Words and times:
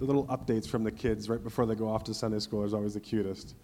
The 0.00 0.06
little 0.06 0.24
updates 0.28 0.66
from 0.66 0.82
the 0.82 0.90
kids 0.90 1.28
right 1.28 1.44
before 1.44 1.66
they 1.66 1.74
go 1.74 1.86
off 1.86 2.04
to 2.04 2.14
Sunday 2.14 2.38
school 2.38 2.64
is 2.64 2.72
always 2.72 2.94
the 2.94 3.00
cutest. 3.00 3.54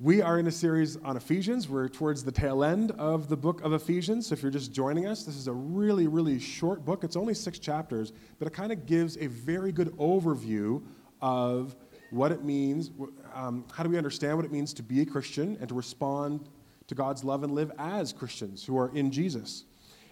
We 0.00 0.20
are 0.20 0.40
in 0.40 0.48
a 0.48 0.50
series 0.50 0.96
on 1.04 1.16
Ephesians. 1.16 1.68
We're 1.68 1.88
towards 1.88 2.24
the 2.24 2.32
tail 2.32 2.64
end 2.64 2.90
of 2.98 3.28
the 3.28 3.36
book 3.36 3.62
of 3.62 3.72
Ephesians. 3.72 4.26
So 4.26 4.32
if 4.32 4.42
you're 4.42 4.50
just 4.50 4.72
joining 4.72 5.06
us, 5.06 5.22
this 5.22 5.36
is 5.36 5.46
a 5.46 5.52
really, 5.52 6.08
really 6.08 6.40
short 6.40 6.84
book. 6.84 7.04
It's 7.04 7.14
only 7.14 7.32
six 7.32 7.60
chapters, 7.60 8.12
but 8.40 8.48
it 8.48 8.52
kind 8.52 8.72
of 8.72 8.86
gives 8.86 9.18
a 9.18 9.28
very 9.28 9.70
good 9.70 9.96
overview 9.98 10.82
of 11.20 11.76
what 12.10 12.32
it 12.32 12.42
means, 12.42 12.90
um, 13.36 13.64
how 13.72 13.84
do 13.84 13.88
we 13.88 13.98
understand 13.98 14.36
what 14.36 14.44
it 14.44 14.50
means 14.50 14.74
to 14.74 14.82
be 14.82 15.02
a 15.02 15.06
Christian 15.06 15.56
and 15.60 15.68
to 15.68 15.76
respond 15.76 16.48
to 16.88 16.96
God's 16.96 17.22
love 17.22 17.44
and 17.44 17.54
live 17.54 17.70
as 17.78 18.12
Christians 18.12 18.64
who 18.64 18.76
are 18.76 18.90
in 18.96 19.12
Jesus. 19.12 19.64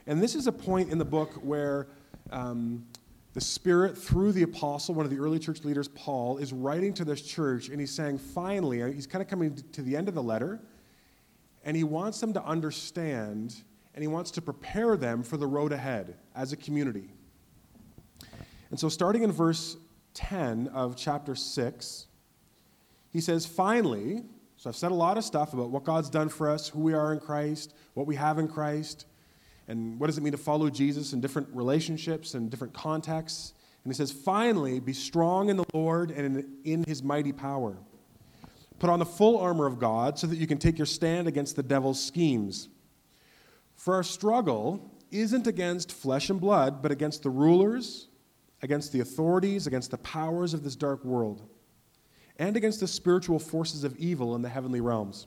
And 0.06 0.22
this 0.22 0.36
is 0.36 0.46
a 0.46 0.52
point 0.52 0.92
in 0.92 0.98
the 0.98 1.04
book 1.04 1.32
where 1.42 1.88
um, 2.30 2.86
the 3.34 3.40
Spirit, 3.40 3.98
through 3.98 4.30
the 4.30 4.44
apostle, 4.44 4.94
one 4.94 5.04
of 5.04 5.10
the 5.10 5.18
early 5.18 5.40
church 5.40 5.64
leaders, 5.64 5.88
Paul, 5.88 6.38
is 6.38 6.52
writing 6.52 6.94
to 6.94 7.04
this 7.04 7.20
church 7.20 7.68
and 7.68 7.80
he's 7.80 7.90
saying, 7.90 8.18
finally, 8.18 8.80
uh, 8.80 8.86
he's 8.86 9.08
kind 9.08 9.20
of 9.20 9.28
coming 9.28 9.56
to 9.72 9.82
the 9.82 9.96
end 9.96 10.08
of 10.08 10.14
the 10.14 10.22
letter, 10.22 10.60
and 11.64 11.76
he 11.76 11.82
wants 11.82 12.20
them 12.20 12.32
to 12.32 12.44
understand 12.44 13.56
and 13.94 14.02
he 14.02 14.08
wants 14.08 14.30
to 14.32 14.42
prepare 14.42 14.96
them 14.96 15.22
for 15.22 15.36
the 15.36 15.46
road 15.46 15.72
ahead 15.72 16.16
as 16.34 16.52
a 16.52 16.56
community. 16.56 17.10
And 18.70 18.78
so, 18.78 18.88
starting 18.88 19.22
in 19.22 19.30
verse 19.30 19.76
10 20.14 20.68
of 20.68 20.96
chapter 20.96 21.36
6, 21.36 22.06
he 23.10 23.20
says, 23.20 23.46
Finally, 23.46 24.24
so 24.56 24.70
I've 24.70 24.76
said 24.76 24.90
a 24.90 24.96
lot 24.96 25.16
of 25.16 25.24
stuff 25.24 25.52
about 25.52 25.70
what 25.70 25.84
God's 25.84 26.10
done 26.10 26.28
for 26.28 26.48
us, 26.48 26.68
who 26.68 26.80
we 26.80 26.94
are 26.94 27.12
in 27.12 27.20
Christ, 27.20 27.74
what 27.94 28.06
we 28.06 28.16
have 28.16 28.38
in 28.38 28.48
Christ, 28.48 29.06
and 29.68 29.98
what 29.98 30.08
does 30.08 30.18
it 30.18 30.22
mean 30.22 30.32
to 30.32 30.38
follow 30.38 30.68
Jesus 30.68 31.12
in 31.12 31.20
different 31.20 31.48
relationships 31.52 32.34
and 32.34 32.50
different 32.50 32.74
contexts. 32.74 33.54
And 33.82 33.92
he 33.92 33.96
says, 33.96 34.12
finally, 34.12 34.80
be 34.80 34.92
strong 34.92 35.48
in 35.50 35.56
the 35.56 35.64
Lord 35.72 36.10
and 36.10 36.44
in, 36.64 36.84
his 36.84 37.02
mighty 37.02 37.32
power. 37.32 37.76
Put 38.78 38.90
on 38.90 38.98
the 38.98 39.06
full 39.06 39.38
armor 39.38 39.66
of 39.66 39.78
God 39.78 40.18
so 40.18 40.26
that 40.26 40.36
you 40.36 40.46
can 40.46 40.58
take 40.58 40.78
your 40.78 40.86
stand 40.86 41.28
against 41.28 41.56
the 41.56 41.62
devil's 41.62 42.02
schemes. 42.02 42.68
For 43.74 43.94
our 43.94 44.02
struggle 44.02 44.90
isn't 45.10 45.46
against 45.46 45.92
flesh 45.92 46.30
and 46.30 46.40
blood, 46.40 46.82
but 46.82 46.90
against 46.90 47.22
the 47.22 47.30
rulers, 47.30 48.08
against 48.62 48.92
the 48.92 49.00
authorities, 49.00 49.66
against 49.66 49.90
the 49.90 49.98
powers 49.98 50.54
of 50.54 50.62
this 50.64 50.76
dark 50.76 51.04
world 51.04 51.42
and 52.38 52.56
against 52.56 52.80
the 52.80 52.88
spiritual 52.88 53.38
forces 53.38 53.84
of 53.84 53.96
evil 53.96 54.34
in 54.34 54.42
the 54.42 54.48
heavenly 54.48 54.80
realms. 54.80 55.26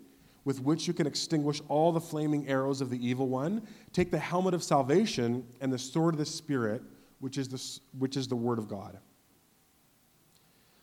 with 0.43 0.61
which 0.61 0.87
you 0.87 0.93
can 0.93 1.05
extinguish 1.05 1.61
all 1.67 1.91
the 1.91 2.01
flaming 2.01 2.47
arrows 2.47 2.81
of 2.81 2.89
the 2.89 3.07
evil 3.07 3.27
one. 3.27 3.61
Take 3.93 4.11
the 4.11 4.19
helmet 4.19 4.53
of 4.53 4.63
salvation 4.63 5.45
and 5.59 5.71
the 5.71 5.77
sword 5.77 6.15
of 6.15 6.19
the 6.19 6.25
Spirit, 6.25 6.81
which 7.19 7.37
is 7.37 7.47
the, 7.47 7.79
which 7.99 8.17
is 8.17 8.27
the 8.27 8.35
Word 8.35 8.57
of 8.57 8.67
God. 8.67 8.97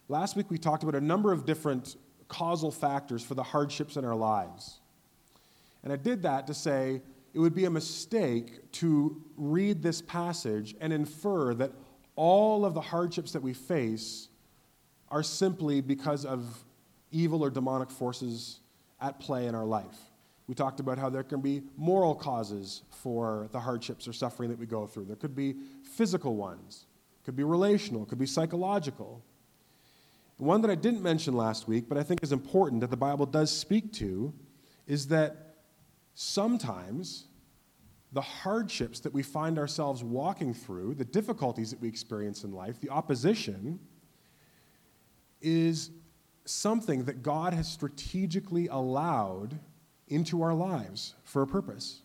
Last 0.09 0.37
week 0.37 0.50
we 0.50 0.59
talked 0.59 0.84
about 0.84 0.94
a 0.94 1.00
number 1.00 1.32
of 1.32 1.44
different 1.44 1.97
causal 2.28 2.71
factors 2.71 3.22
for 3.22 3.34
the 3.34 3.43
hardships 3.43 3.97
in 3.97 4.05
our 4.05 4.15
lives. 4.15 4.81
And 5.82 5.93
I 5.93 5.97
did 5.97 6.22
that 6.22 6.47
to 6.47 6.55
say 6.55 7.03
it 7.34 7.38
would 7.38 7.55
be 7.55 7.65
a 7.65 7.71
mistake 7.71 8.72
to 8.72 9.22
read 9.37 9.82
this 9.82 10.00
passage 10.00 10.75
and 10.81 10.93
infer 10.93 11.55
that 11.55 11.72
all 12.16 12.65
of 12.65 12.75
the 12.75 12.81
hardships 12.81 13.32
that 13.32 13.43
we 13.43 13.53
face 13.53 14.28
are 15.11 15.22
simply 15.22 15.81
because 15.81 16.25
of 16.25 16.65
evil 17.11 17.43
or 17.43 17.50
demonic 17.50 17.91
forces 17.91 18.61
at 19.00 19.20
play 19.20 19.47
in 19.47 19.54
our 19.54 19.64
life. 19.64 19.97
We 20.47 20.54
talked 20.54 20.81
about 20.81 20.98
how 20.98 21.10
there 21.10 21.22
can 21.22 21.41
be 21.41 21.62
moral 21.76 22.14
causes 22.14 22.82
for 22.91 23.48
the 23.53 23.60
hardships 23.60 24.09
or 24.09 24.12
suffering 24.12 24.48
that 24.50 24.59
we 24.59 24.66
go 24.66 24.86
through. 24.86 25.04
There 25.04 25.16
could 25.16 25.36
be 25.36 25.56
physical 25.82 26.36
ones, 26.36 26.86
could 27.25 27.37
be 27.37 27.44
relational, 27.44 28.06
could 28.06 28.19
be 28.19 28.26
psychological. 28.26 29.22
One 30.38 30.62
that 30.62 30.70
I 30.70 30.75
didn't 30.75 31.03
mention 31.03 31.34
last 31.34 31.69
week, 31.69 31.88
but 31.88 31.98
I 31.98 32.03
think 32.03 32.22
is 32.22 32.32
important 32.32 32.81
that 32.81 32.91
the 32.91 32.97
Bible 32.97 33.26
does 33.26 33.50
speak 33.54 33.92
to, 33.94 34.32
is 34.87 35.08
that 35.08 35.56
sometimes 36.14 37.26
the 38.12 38.22
hardships 38.22 39.00
that 39.00 39.12
we 39.12 39.22
find 39.22 39.58
ourselves 39.58 40.03
walking 40.03 40.54
through, 40.54 40.94
the 40.94 41.04
difficulties 41.04 41.70
that 41.70 41.81
we 41.81 41.88
experience 41.88 42.44
in 42.44 42.53
life, 42.53 42.81
the 42.81 42.88
opposition, 42.88 43.78
is 45.42 45.91
something 46.48 47.04
that 47.04 47.22
God 47.22 47.53
has 47.53 47.69
strategically 47.69 48.69
allowed 48.69 49.59
into 50.09 50.42
our 50.42 50.54
lives 50.54 51.14
for 51.25 51.42
a 51.42 51.47
purpose. 51.47 52.03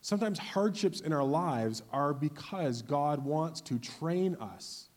Sometimes 0.00 0.38
hardships 0.38 1.00
in 1.00 1.12
our 1.12 1.24
lives 1.24 1.82
are 1.92 2.14
because 2.14 2.82
God 2.82 3.24
wants 3.24 3.60
to 3.62 3.78
train 3.78 4.36
us. 4.40 4.88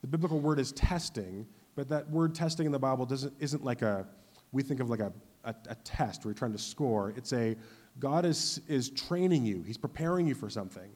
The 0.00 0.06
biblical 0.06 0.40
word 0.40 0.58
is 0.58 0.72
testing, 0.72 1.46
but 1.74 1.88
that 1.88 2.08
word 2.10 2.34
testing 2.34 2.66
in 2.66 2.72
the 2.72 2.78
Bible 2.78 3.06
doesn't, 3.06 3.34
isn't 3.38 3.64
like 3.64 3.82
a, 3.82 4.06
we 4.52 4.62
think 4.62 4.80
of 4.80 4.88
like 4.88 5.00
a, 5.00 5.12
a, 5.44 5.54
a 5.68 5.74
test 5.76 6.24
where 6.24 6.30
you're 6.30 6.38
trying 6.38 6.52
to 6.52 6.58
score. 6.58 7.12
It's 7.16 7.32
a, 7.32 7.56
God 7.98 8.24
is, 8.24 8.60
is 8.68 8.90
training 8.90 9.44
you, 9.44 9.62
He's 9.62 9.78
preparing 9.78 10.26
you 10.26 10.34
for 10.34 10.48
something, 10.48 10.90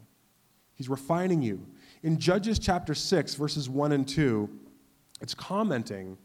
He's 0.74 0.88
refining 0.88 1.42
you. 1.42 1.66
In 2.02 2.18
Judges 2.18 2.58
chapter 2.58 2.94
6, 2.94 3.34
verses 3.34 3.68
1 3.68 3.92
and 3.92 4.08
2, 4.08 4.48
it's 5.20 5.34
commenting. 5.34 6.16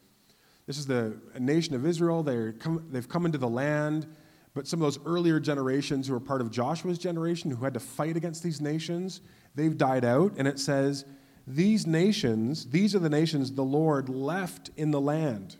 This 0.67 0.77
is 0.77 0.87
the 0.87 1.17
nation 1.39 1.75
of 1.75 1.85
Israel. 1.85 2.23
they 2.23 2.51
come, 2.53 2.85
they've 2.91 3.07
come 3.07 3.25
into 3.25 3.37
the 3.37 3.47
land, 3.47 4.07
but 4.53 4.67
some 4.67 4.81
of 4.81 4.85
those 4.85 5.05
earlier 5.05 5.39
generations 5.39 6.07
who 6.07 6.13
were 6.13 6.19
part 6.19 6.41
of 6.41 6.49
Joshua's 6.49 6.97
generation 6.97 7.51
who 7.51 7.63
had 7.63 7.73
to 7.73 7.79
fight 7.79 8.15
against 8.15 8.41
these 8.41 8.61
nations, 8.61 9.21
they've 9.53 9.77
died 9.77 10.05
out. 10.05 10.33
And 10.37 10.47
it 10.47 10.59
says, 10.59 11.05
These 11.45 11.85
nations, 11.85 12.65
these 12.67 12.95
are 12.95 12.99
the 12.99 13.09
nations 13.09 13.51
the 13.51 13.63
Lord 13.63 14.09
left 14.09 14.71
in 14.77 14.91
the 14.91 15.01
land 15.01 15.57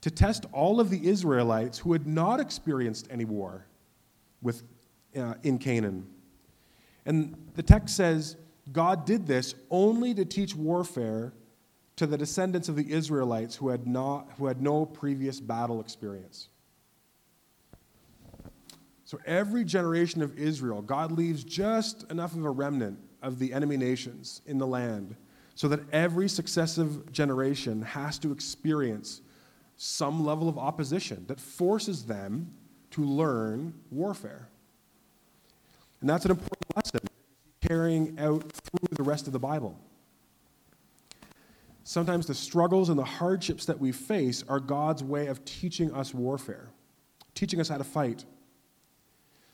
to 0.00 0.10
test 0.10 0.46
all 0.52 0.80
of 0.80 0.90
the 0.90 1.06
Israelites 1.06 1.78
who 1.78 1.92
had 1.92 2.06
not 2.06 2.40
experienced 2.40 3.06
any 3.10 3.24
war 3.24 3.66
with, 4.40 4.62
uh, 5.16 5.34
in 5.42 5.58
Canaan. 5.58 6.06
And 7.04 7.34
the 7.54 7.62
text 7.62 7.96
says, 7.96 8.36
God 8.72 9.04
did 9.04 9.26
this 9.26 9.54
only 9.70 10.14
to 10.14 10.24
teach 10.24 10.54
warfare 10.54 11.32
to 12.00 12.06
the 12.06 12.16
descendants 12.16 12.70
of 12.70 12.76
the 12.76 12.90
Israelites 12.90 13.54
who 13.54 13.68
had, 13.68 13.86
not, 13.86 14.26
who 14.38 14.46
had 14.46 14.62
no 14.62 14.86
previous 14.86 15.38
battle 15.38 15.82
experience. 15.82 16.48
So 19.04 19.18
every 19.26 19.66
generation 19.66 20.22
of 20.22 20.38
Israel, 20.38 20.80
God 20.80 21.12
leaves 21.12 21.44
just 21.44 22.10
enough 22.10 22.34
of 22.34 22.42
a 22.46 22.50
remnant 22.50 22.98
of 23.22 23.38
the 23.38 23.52
enemy 23.52 23.76
nations 23.76 24.40
in 24.46 24.56
the 24.56 24.66
land 24.66 25.14
so 25.54 25.68
that 25.68 25.80
every 25.92 26.26
successive 26.26 27.12
generation 27.12 27.82
has 27.82 28.18
to 28.20 28.32
experience 28.32 29.20
some 29.76 30.24
level 30.24 30.48
of 30.48 30.56
opposition 30.56 31.26
that 31.28 31.38
forces 31.38 32.06
them 32.06 32.50
to 32.92 33.04
learn 33.04 33.74
warfare. 33.90 34.48
And 36.00 36.08
that's 36.08 36.24
an 36.24 36.30
important 36.30 36.64
lesson 36.74 37.00
carrying 37.60 38.18
out 38.18 38.50
through 38.50 38.88
the 38.96 39.02
rest 39.02 39.26
of 39.26 39.34
the 39.34 39.38
Bible. 39.38 39.78
Sometimes 41.90 42.24
the 42.24 42.36
struggles 42.36 42.88
and 42.88 42.96
the 42.96 43.04
hardships 43.04 43.64
that 43.64 43.80
we 43.80 43.90
face 43.90 44.44
are 44.48 44.60
God's 44.60 45.02
way 45.02 45.26
of 45.26 45.44
teaching 45.44 45.92
us 45.92 46.14
warfare, 46.14 46.68
teaching 47.34 47.60
us 47.60 47.68
how 47.68 47.78
to 47.78 47.82
fight. 47.82 48.24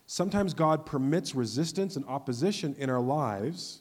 Sometimes 0.04 0.52
God 0.52 0.84
permits 0.84 1.34
resistance 1.34 1.96
and 1.96 2.04
opposition 2.04 2.76
in 2.78 2.90
our 2.90 3.00
lives 3.00 3.80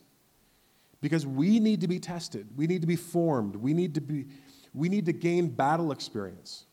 because 1.01 1.27
we 1.27 1.59
need 1.59 1.81
to 1.81 1.89
be 1.89 1.99
tested, 1.99 2.47
we 2.55 2.65
need 2.65 2.79
to 2.79 2.87
be 2.87 2.95
formed, 2.95 3.57
we 3.57 3.73
need 3.73 3.93
to, 3.95 3.99
be, 3.99 4.27
we 4.73 4.87
need 4.87 5.05
to 5.07 5.11
gain 5.11 5.49
battle 5.49 5.91
experience. 5.91 6.63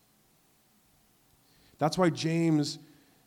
That's 1.79 1.97
why 1.97 2.11
James, 2.11 2.79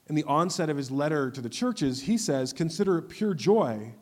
in 0.06 0.14
the 0.14 0.24
onset 0.24 0.70
of 0.70 0.78
his 0.78 0.90
letter 0.90 1.30
to 1.30 1.42
the 1.42 1.50
churches, 1.50 2.00
he 2.00 2.16
says, 2.16 2.54
Consider 2.54 2.96
it 2.96 3.10
pure 3.10 3.34
joy 3.34 3.92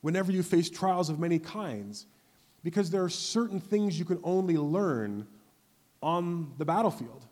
whenever 0.00 0.32
you 0.32 0.42
face 0.42 0.68
trials 0.68 1.10
of 1.10 1.20
many 1.20 1.38
kinds 1.38 2.06
because 2.62 2.90
there 2.90 3.02
are 3.02 3.08
certain 3.08 3.60
things 3.60 3.98
you 3.98 4.04
can 4.04 4.20
only 4.22 4.56
learn 4.56 5.26
on 6.02 6.52
the 6.58 6.64
battlefield. 6.64 7.26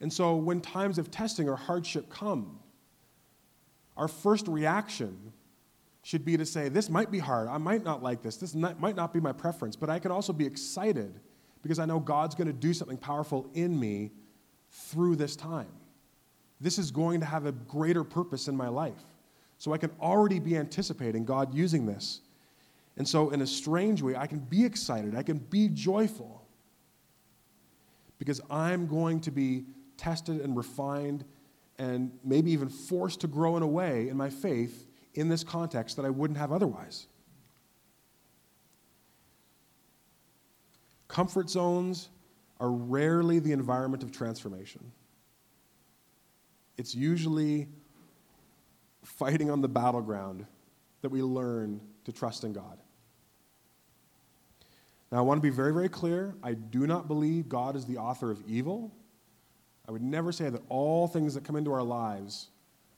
And 0.00 0.12
so 0.12 0.36
when 0.36 0.60
times 0.60 0.98
of 0.98 1.10
testing 1.10 1.48
or 1.48 1.56
hardship 1.56 2.10
come, 2.10 2.60
our 3.96 4.08
first 4.08 4.46
reaction 4.46 5.32
should 6.02 6.24
be 6.24 6.36
to 6.36 6.46
say, 6.46 6.68
This 6.68 6.90
might 6.90 7.10
be 7.10 7.18
hard. 7.18 7.48
I 7.48 7.58
might 7.58 7.82
not 7.82 8.02
like 8.02 8.22
this. 8.22 8.36
This 8.36 8.54
might 8.54 8.94
not 8.94 9.12
be 9.12 9.20
my 9.20 9.32
preference. 9.32 9.74
But 9.74 9.90
I 9.90 9.98
can 9.98 10.12
also 10.12 10.32
be 10.32 10.46
excited 10.46 11.18
because 11.62 11.78
I 11.78 11.86
know 11.86 11.98
God's 11.98 12.34
going 12.34 12.46
to 12.46 12.52
do 12.52 12.72
something 12.72 12.98
powerful 12.98 13.48
in 13.54 13.78
me 13.78 14.12
through 14.70 15.16
this 15.16 15.34
time. 15.34 15.72
This 16.60 16.78
is 16.78 16.90
going 16.90 17.20
to 17.20 17.26
have 17.26 17.46
a 17.46 17.52
greater 17.52 18.04
purpose 18.04 18.48
in 18.48 18.56
my 18.56 18.68
life. 18.68 19.02
So 19.58 19.72
I 19.72 19.78
can 19.78 19.90
already 20.00 20.38
be 20.38 20.56
anticipating 20.56 21.24
God 21.24 21.54
using 21.54 21.86
this. 21.86 22.20
And 22.96 23.06
so, 23.06 23.30
in 23.30 23.42
a 23.42 23.46
strange 23.46 24.00
way, 24.02 24.16
I 24.16 24.26
can 24.26 24.38
be 24.38 24.64
excited, 24.64 25.14
I 25.14 25.22
can 25.22 25.38
be 25.38 25.68
joyful 25.68 26.46
because 28.18 28.40
I'm 28.50 28.86
going 28.86 29.20
to 29.20 29.30
be 29.30 29.66
tested 29.96 30.40
and 30.40 30.56
refined 30.56 31.24
and 31.78 32.10
maybe 32.24 32.50
even 32.52 32.68
forced 32.68 33.20
to 33.20 33.26
grow 33.26 33.56
in 33.56 33.62
a 33.62 33.66
way 33.66 34.08
in 34.08 34.16
my 34.16 34.30
faith 34.30 34.86
in 35.14 35.28
this 35.28 35.44
context 35.44 35.96
that 35.96 36.04
I 36.04 36.10
wouldn't 36.10 36.38
have 36.38 36.52
otherwise. 36.52 37.06
Comfort 41.08 41.50
zones 41.50 42.08
are 42.58 42.70
rarely 42.70 43.38
the 43.38 43.52
environment 43.52 44.02
of 44.02 44.10
transformation. 44.10 44.92
It's 46.78 46.94
usually 46.94 47.68
fighting 49.02 49.50
on 49.50 49.60
the 49.60 49.68
battleground 49.68 50.46
that 51.02 51.10
we 51.10 51.22
learn 51.22 51.80
to 52.04 52.12
trust 52.12 52.44
in 52.44 52.52
God. 52.52 52.78
Now, 55.12 55.18
I 55.18 55.20
want 55.20 55.38
to 55.38 55.42
be 55.42 55.54
very, 55.54 55.72
very 55.72 55.88
clear. 55.88 56.34
I 56.42 56.54
do 56.54 56.86
not 56.86 57.06
believe 57.06 57.48
God 57.48 57.76
is 57.76 57.84
the 57.84 57.96
author 57.96 58.30
of 58.30 58.42
evil. 58.46 58.92
I 59.88 59.92
would 59.92 60.02
never 60.02 60.32
say 60.32 60.50
that 60.50 60.62
all 60.68 61.06
things 61.06 61.34
that 61.34 61.44
come 61.44 61.56
into 61.56 61.72
our 61.72 61.82
lives 61.82 62.48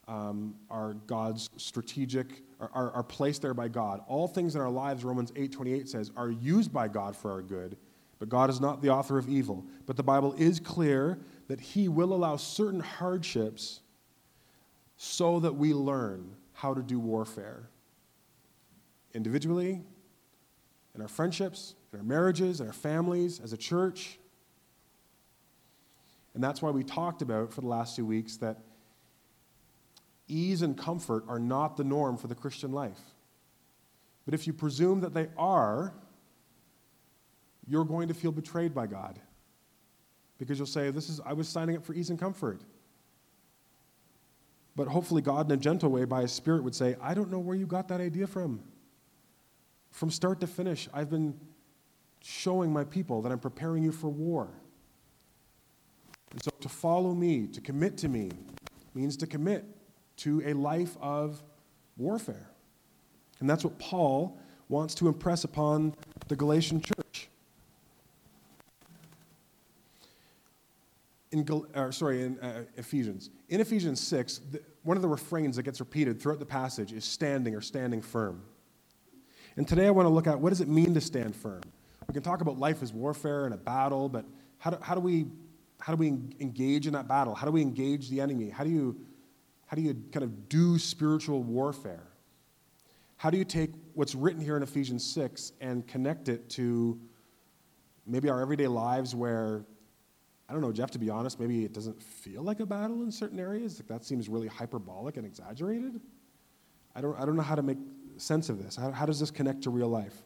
um, 0.07 0.55
are 0.71 0.95
God's 1.07 1.51
strategic, 1.59 2.43
are, 2.61 2.91
are, 2.93 3.03
placed 3.03 3.43
there 3.43 3.53
by 3.53 3.69
God. 3.69 4.01
All 4.09 4.27
things 4.27 4.55
in 4.55 4.61
our 4.63 4.71
lives, 4.71 5.05
Romans 5.05 5.31
8.28 5.33 5.87
says, 5.87 6.11
are 6.17 6.31
used 6.31 6.73
by 6.73 6.89
God 6.89 7.15
for 7.15 7.31
our 7.31 7.43
good, 7.43 7.77
but 8.19 8.31
God 8.31 8.49
is 8.49 8.59
not 8.59 8.81
the 8.81 8.89
author 8.89 9.19
of 9.19 9.29
evil. 9.29 9.67
But 9.85 9.99
the 9.99 10.03
Bible 10.03 10.35
is 10.39 10.61
clear 10.61 11.19
that 11.49 11.61
He 11.61 11.89
will 11.89 12.15
allow 12.15 12.37
certain 12.37 12.81
hardships 12.81 13.81
so 14.97 15.41
that 15.41 15.55
we 15.55 15.75
learn 15.75 16.35
how 16.55 16.73
to 16.73 16.83
do 16.83 16.99
warfare 16.99 17.69
individually, 19.15 19.83
in 20.95 21.03
our 21.03 21.09
friendships, 21.09 21.75
in 21.93 21.99
our 21.99 22.05
marriages, 22.05 22.61
in 22.61 22.67
our 22.67 22.73
families, 22.73 23.41
as 23.41 23.53
a 23.53 23.57
church. 23.57 24.19
And 26.35 26.43
that's 26.43 26.61
why 26.61 26.71
we 26.71 26.85
talked 26.85 27.23
about 27.23 27.53
for 27.53 27.61
the 27.61 27.67
last 27.67 27.97
two 27.97 28.05
weeks 28.05 28.37
that 28.39 28.59
ease 30.29 30.63
and 30.63 30.77
comfort 30.77 31.25
are 31.29 31.39
not 31.39 31.77
the 31.77 31.85
norm 31.85 32.17
for 32.17 32.27
the 32.27 32.35
Christian 32.35 32.73
life. 32.73 33.01
But 34.25 34.35
if 34.35 34.47
you 34.47 34.53
presume 34.53 35.01
that 35.01 35.15
they 35.15 35.29
are, 35.39 35.95
you're 37.67 37.85
going 37.85 38.09
to 38.09 38.15
feel 38.15 38.33
betrayed 38.33 38.75
by 38.75 38.87
God. 38.87 39.19
Because 40.39 40.59
you'll 40.59 40.67
say, 40.67 40.91
This 40.91 41.09
is 41.09 41.21
I 41.25 41.33
was 41.33 41.49
signing 41.49 41.77
up 41.77 41.85
for 41.85 41.95
ease 41.95 42.11
and 42.11 42.19
comfort. 42.19 42.61
But 44.77 44.87
hopefully 44.87 45.23
God 45.23 45.47
in 45.47 45.53
a 45.53 45.57
gentle 45.57 45.91
way 45.91 46.05
by 46.05 46.21
his 46.21 46.31
spirit 46.31 46.63
would 46.63 46.75
say, 46.75 46.95
I 47.03 47.15
don't 47.15 47.33
know 47.33 47.41
where 47.41 47.57
you 47.57 47.67
got 47.67 47.89
that 47.89 48.01
idea 48.01 48.29
from. 48.29 48.61
From 49.91 50.11
start 50.11 50.39
to 50.41 50.47
finish, 50.47 50.89
I've 50.95 51.11
been 51.11 51.35
showing 52.23 52.73
my 52.73 52.85
people 52.85 53.23
that 53.23 53.33
I'm 53.33 53.39
preparing 53.39 53.83
you 53.83 53.93
for 53.93 54.09
war. 54.09 54.49
And 56.33 56.43
so 56.43 56.51
to 56.61 56.69
follow 56.69 57.15
me, 57.15 57.47
to 57.49 57.61
commit 57.61 57.97
to 57.99 58.09
me, 58.09 58.31
means 58.95 59.17
to 59.19 59.27
commit 59.27 59.65
to 60.19 60.43
a 60.45 60.53
life 60.53 60.97
of 61.01 61.43
warfare. 61.97 62.51
And 63.41 63.49
that's 63.49 63.65
what 63.65 63.79
Paul 63.79 64.39
wants 64.69 64.95
to 64.97 65.09
impress 65.09 65.45
upon 65.45 65.95
the 66.29 66.37
Galatian 66.37 66.81
church. 66.81 67.29
In, 71.31 71.47
uh, 71.75 71.91
sorry, 71.91 72.23
in 72.23 72.39
uh, 72.41 72.65
Ephesians. 72.77 73.31
In 73.49 73.61
Ephesians 73.61 74.01
6, 74.01 74.41
the, 74.51 74.63
one 74.83 74.97
of 74.97 75.03
the 75.03 75.09
refrains 75.09 75.57
that 75.57 75.63
gets 75.63 75.79
repeated 75.79 76.21
throughout 76.21 76.39
the 76.39 76.47
passage 76.47 76.93
is 76.93 77.05
standing 77.05 77.55
or 77.55 77.61
standing 77.61 78.01
firm. 78.01 78.43
And 79.57 79.69
today 79.69 79.87
I 79.87 79.91
want 79.91 80.07
to 80.07 80.11
look 80.11 80.27
at 80.27 80.41
what 80.41 80.51
does 80.51 80.61
it 80.61 80.69
mean 80.69 80.95
to 80.95 81.01
stand 81.01 81.37
firm? 81.37 81.61
We 82.09 82.15
can 82.15 82.23
talk 82.23 82.41
about 82.41 82.59
life 82.59 82.83
as 82.83 82.91
warfare 82.91 83.45
and 83.45 83.53
a 83.53 83.59
battle, 83.59 84.09
but 84.09 84.25
how 84.57 84.71
do, 84.71 84.79
how 84.81 84.95
do 84.95 85.01
we 85.01 85.27
how 85.79 85.95
do 85.95 85.99
we 85.99 86.09
engage 86.41 86.87
in 86.87 86.95
that 86.95 87.07
battle? 87.07 87.35
How 87.35 87.47
do 87.47 87.53
we 87.53 87.61
engage 87.61 88.09
the 88.09 88.23
enemy? 88.23 88.49
How 88.49 88.65
do 88.65 88.71
you 88.71 88.99
how 89.67 89.75
do 89.75 89.83
you 89.83 89.95
kind 90.11 90.25
of 90.25 90.49
do 90.49 90.79
spiritual 90.79 91.43
warfare? 91.43 92.07
How 93.19 93.29
do 93.29 93.37
you 93.37 93.45
take 93.45 93.73
what's 93.93 94.15
written 94.15 94.41
here 94.41 94.57
in 94.57 94.63
Ephesians 94.63 95.05
6 95.05 95.53
and 95.61 95.87
connect 95.87 96.31
it 96.31 96.49
to 96.51 96.99
maybe 98.07 98.31
our 98.31 98.41
everyday 98.41 98.69
lives 98.69 99.15
where 99.15 99.67
I 100.49 100.55
don't 100.55 100.63
know, 100.63 100.73
Jeff, 100.73 100.91
to 100.93 100.99
be 100.99 101.11
honest, 101.11 101.39
maybe 101.39 101.67
it 101.67 101.75
doesn't 101.75 102.03
feel 102.03 102.43
like 102.43 102.61
a 102.61 102.67
battle 102.67 103.03
in 103.03 103.13
certain 103.13 103.39
areas. 103.39 103.79
Like 103.79 103.89
that 103.89 104.07
seems 104.07 104.31
really 104.31 104.49
hyperbolic 104.49 105.19
and 105.19 105.27
exaggerated. 105.27 106.01
I 106.95 107.03
don't, 107.03 107.21
I 107.21 107.27
don't 107.27 107.37
know 107.37 107.43
how 107.43 107.55
to 107.55 107.63
make 107.63 107.77
sense 108.17 108.49
of 108.49 108.63
this. 108.63 108.77
How, 108.77 108.93
how 108.93 109.05
does 109.05 109.21
this 109.21 109.31
connect 109.31 109.61
to 109.65 109.71
real 109.71 109.89
life? 109.89 110.23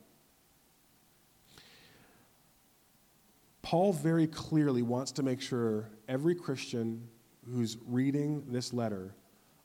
Paul 3.62 3.92
very 3.92 4.26
clearly 4.26 4.82
wants 4.82 5.12
to 5.12 5.22
make 5.22 5.40
sure 5.40 5.88
every 6.08 6.34
Christian 6.34 7.08
who's 7.48 7.78
reading 7.86 8.44
this 8.48 8.72
letter 8.72 9.14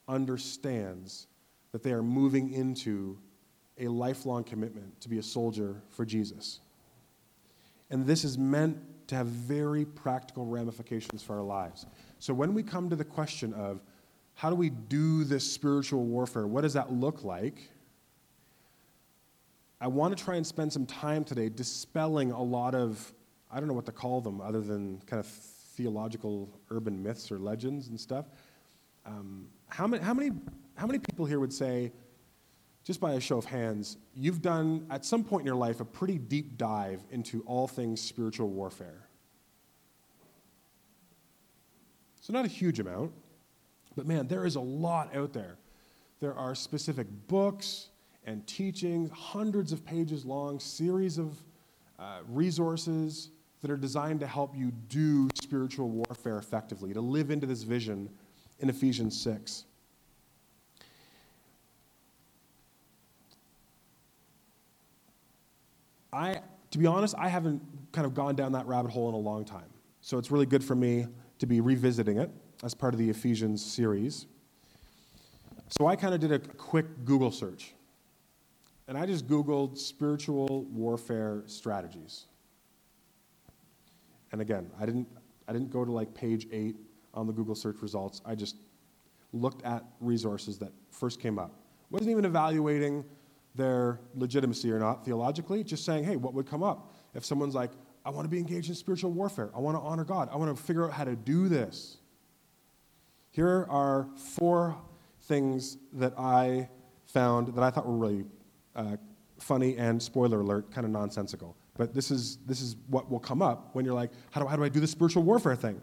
understands 0.07 1.27
that 1.71 1.83
they 1.83 1.91
are 1.91 2.03
moving 2.03 2.53
into 2.53 3.17
a 3.79 3.87
lifelong 3.87 4.43
commitment 4.43 4.99
to 5.01 5.09
be 5.09 5.17
a 5.17 5.23
soldier 5.23 5.81
for 5.89 6.05
Jesus. 6.05 6.59
And 7.89 8.05
this 8.05 8.23
is 8.23 8.37
meant 8.37 8.77
to 9.07 9.15
have 9.15 9.27
very 9.27 9.85
practical 9.85 10.45
ramifications 10.45 11.23
for 11.23 11.37
our 11.37 11.43
lives. 11.43 11.85
So 12.19 12.33
when 12.33 12.53
we 12.53 12.63
come 12.63 12.89
to 12.89 12.95
the 12.95 13.05
question 13.05 13.53
of 13.53 13.81
how 14.33 14.49
do 14.49 14.55
we 14.55 14.69
do 14.69 15.23
this 15.23 15.49
spiritual 15.51 16.03
warfare, 16.03 16.45
what 16.45 16.61
does 16.61 16.73
that 16.73 16.91
look 16.91 17.23
like? 17.23 17.71
I 19.79 19.87
want 19.87 20.17
to 20.17 20.23
try 20.23 20.35
and 20.35 20.45
spend 20.45 20.73
some 20.73 20.85
time 20.85 21.23
today 21.23 21.49
dispelling 21.49 22.31
a 22.31 22.41
lot 22.41 22.75
of 22.75 23.13
I 23.51 23.59
don't 23.59 23.67
know 23.67 23.73
what 23.73 23.85
to 23.85 23.91
call 23.91 24.21
them 24.21 24.41
other 24.41 24.61
than 24.61 25.01
kind 25.05 25.19
of 25.19 25.25
theological 25.25 26.49
urban 26.69 27.01
myths 27.01 27.31
or 27.31 27.39
legends 27.39 27.87
and 27.87 27.99
stuff. 27.99 28.25
Um, 29.05 29.47
how, 29.69 29.87
many, 29.87 30.03
how, 30.03 30.13
many, 30.13 30.31
how 30.75 30.85
many 30.87 30.99
people 30.99 31.25
here 31.25 31.39
would 31.39 31.53
say, 31.53 31.91
just 32.83 32.99
by 32.99 33.13
a 33.13 33.19
show 33.19 33.37
of 33.37 33.45
hands, 33.45 33.97
you've 34.15 34.41
done 34.41 34.85
at 34.89 35.05
some 35.05 35.23
point 35.23 35.41
in 35.41 35.45
your 35.45 35.55
life 35.55 35.79
a 35.79 35.85
pretty 35.85 36.17
deep 36.17 36.57
dive 36.57 37.01
into 37.11 37.41
all 37.45 37.67
things 37.67 38.01
spiritual 38.01 38.49
warfare? 38.49 39.07
So, 42.21 42.33
not 42.33 42.43
a 42.43 42.49
huge 42.49 42.79
amount, 42.79 43.13
but 43.95 44.05
man, 44.05 44.27
there 44.27 44.45
is 44.45 44.55
a 44.55 44.61
lot 44.61 45.15
out 45.15 45.31
there. 45.31 45.57
There 46.19 46.33
are 46.33 46.55
specific 46.55 47.07
books 47.27 47.87
and 48.25 48.45
teachings, 48.45 49.09
hundreds 49.11 49.71
of 49.71 49.85
pages 49.85 50.25
long, 50.25 50.59
series 50.59 51.17
of 51.17 51.41
uh, 51.97 52.19
resources, 52.27 53.29
that 53.67 53.73
are 53.73 53.77
designed 53.77 54.21
to 54.21 54.27
help 54.27 54.55
you 54.55 54.71
do 54.87 55.27
spiritual 55.35 55.89
warfare 55.89 56.37
effectively, 56.37 56.93
to 56.93 57.01
live 57.01 57.31
into 57.31 57.45
this 57.45 57.63
vision 57.63 58.09
in 58.59 58.69
Ephesians 58.69 59.19
6. 59.19 59.65
I, 66.13 66.39
to 66.71 66.77
be 66.77 66.85
honest, 66.85 67.13
I 67.17 67.27
haven't 67.27 67.61
kind 67.91 68.07
of 68.07 68.13
gone 68.13 68.35
down 68.35 68.53
that 68.53 68.65
rabbit 68.67 68.89
hole 68.89 69.09
in 69.09 69.15
a 69.15 69.17
long 69.17 69.43
time. 69.43 69.69
So 69.99 70.17
it's 70.17 70.31
really 70.31 70.45
good 70.45 70.63
for 70.63 70.75
me 70.75 71.05
to 71.39 71.45
be 71.45 71.59
revisiting 71.59 72.17
it 72.19 72.31
as 72.63 72.73
part 72.73 72.93
of 72.93 72.99
the 72.99 73.09
Ephesians 73.09 73.63
series. 73.63 74.27
So 75.77 75.87
I 75.87 75.97
kind 75.97 76.13
of 76.13 76.21
did 76.21 76.31
a 76.31 76.39
quick 76.39 76.85
Google 77.03 77.31
search. 77.31 77.73
And 78.87 78.97
I 78.97 79.05
just 79.05 79.27
Googled 79.27 79.77
spiritual 79.77 80.63
warfare 80.71 81.43
strategies. 81.47 82.27
And 84.31 84.41
again, 84.41 84.69
I 84.79 84.85
didn't, 84.85 85.07
I 85.47 85.53
didn't 85.53 85.71
go 85.71 85.85
to 85.85 85.91
like 85.91 86.13
page 86.13 86.47
eight 86.51 86.75
on 87.13 87.27
the 87.27 87.33
Google 87.33 87.55
search 87.55 87.81
results. 87.81 88.21
I 88.25 88.35
just 88.35 88.57
looked 89.33 89.63
at 89.63 89.83
resources 89.99 90.57
that 90.59 90.71
first 90.91 91.19
came 91.19 91.39
up. 91.39 91.51
Wasn't 91.89 92.09
even 92.09 92.25
evaluating 92.25 93.05
their 93.55 93.99
legitimacy 94.15 94.71
or 94.71 94.79
not 94.79 95.03
theologically, 95.03 95.63
just 95.63 95.83
saying, 95.83 96.03
hey, 96.03 96.15
what 96.15 96.33
would 96.33 96.45
come 96.45 96.63
up? 96.63 96.93
If 97.15 97.25
someone's 97.25 97.55
like, 97.55 97.71
I 98.05 98.09
want 98.09 98.25
to 98.25 98.29
be 98.29 98.37
engaged 98.37 98.69
in 98.69 98.75
spiritual 98.75 99.11
warfare, 99.11 99.49
I 99.55 99.59
want 99.59 99.75
to 99.77 99.81
honor 99.81 100.05
God, 100.05 100.29
I 100.31 100.37
want 100.37 100.55
to 100.55 100.61
figure 100.61 100.85
out 100.85 100.93
how 100.93 101.03
to 101.03 101.15
do 101.15 101.49
this. 101.49 101.97
Here 103.31 103.65
are 103.69 104.07
four 104.15 104.77
things 105.23 105.77
that 105.93 106.13
I 106.17 106.69
found 107.05 107.55
that 107.55 107.63
I 107.63 107.69
thought 107.69 107.85
were 107.85 107.97
really 107.97 108.25
uh, 108.75 108.97
funny 109.39 109.77
and, 109.77 110.01
spoiler 110.01 110.41
alert, 110.41 110.71
kind 110.71 110.85
of 110.85 110.91
nonsensical. 110.91 111.55
But 111.77 111.93
this 111.93 112.11
is, 112.11 112.37
this 112.45 112.61
is 112.61 112.75
what 112.87 113.09
will 113.09 113.19
come 113.19 113.41
up 113.41 113.69
when 113.73 113.85
you're 113.85 113.93
like, 113.93 114.11
how 114.31 114.41
do, 114.41 114.47
how 114.47 114.55
do 114.55 114.63
I 114.63 114.69
do 114.69 114.79
the 114.79 114.87
spiritual 114.87 115.23
warfare 115.23 115.55
thing? 115.55 115.79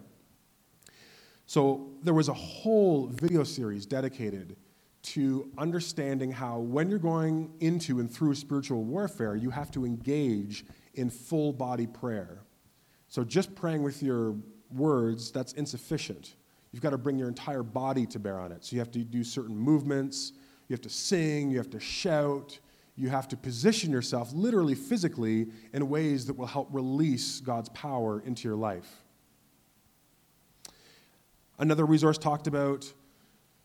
So 1.47 1.91
there 2.03 2.15
was 2.15 2.29
a 2.29 2.35
whole 2.35 3.07
video 3.07 3.45
series 3.45 3.87
dedicated 3.87 4.57
to 5.03 5.51
understanding 5.59 6.33
how 6.33 6.59
when 6.59 6.89
you're 6.89 6.99
going 6.99 7.53
into 7.61 8.01
and 8.01 8.11
through 8.11 8.35
spiritual 8.35 8.85
warfare, 8.85 9.37
you 9.37 9.51
have 9.51 9.71
to 9.73 9.85
engage 9.85 10.65
in 10.95 11.11
full 11.11 11.53
body 11.53 11.87
prayer. 11.87 12.41
So 13.09 13.23
just 13.23 13.55
praying 13.55 13.83
with 13.83 14.03
your 14.03 14.35
words, 14.71 15.31
that's 15.31 15.53
insufficient. 15.53 16.35
You've 16.73 16.83
got 16.83 16.91
to 16.91 16.99
bring 16.99 17.19
your 17.19 17.29
entire 17.29 17.63
body 17.63 18.07
to 18.07 18.19
bear 18.19 18.39
on 18.39 18.51
it. 18.51 18.65
So 18.65 18.75
you 18.75 18.81
have 18.81 18.91
to 18.93 19.01
do 19.01 19.23
certain 19.23 19.57
movements, 19.57 20.33
you 20.69 20.75
have 20.75 20.81
to 20.81 20.91
sing, 20.91 21.51
you 21.51 21.59
have 21.59 21.71
to 21.71 21.81
shout, 21.81 22.59
you 22.97 23.09
have 23.09 23.27
to 23.29 23.37
position 23.37 23.91
yourself 23.91 24.33
literally, 24.33 24.75
physically, 24.75 25.49
in 25.73 25.89
ways 25.89 26.27
that 26.27 26.37
will 26.37 26.47
help 26.47 26.69
release 26.73 27.41
God's 27.41 27.69
power 27.71 28.21
into 28.21 28.47
your 28.47 28.57
life. 28.57 29.03
Another 31.59 31.85
resource 31.85 32.19
talked 32.19 32.47
about 32.47 32.93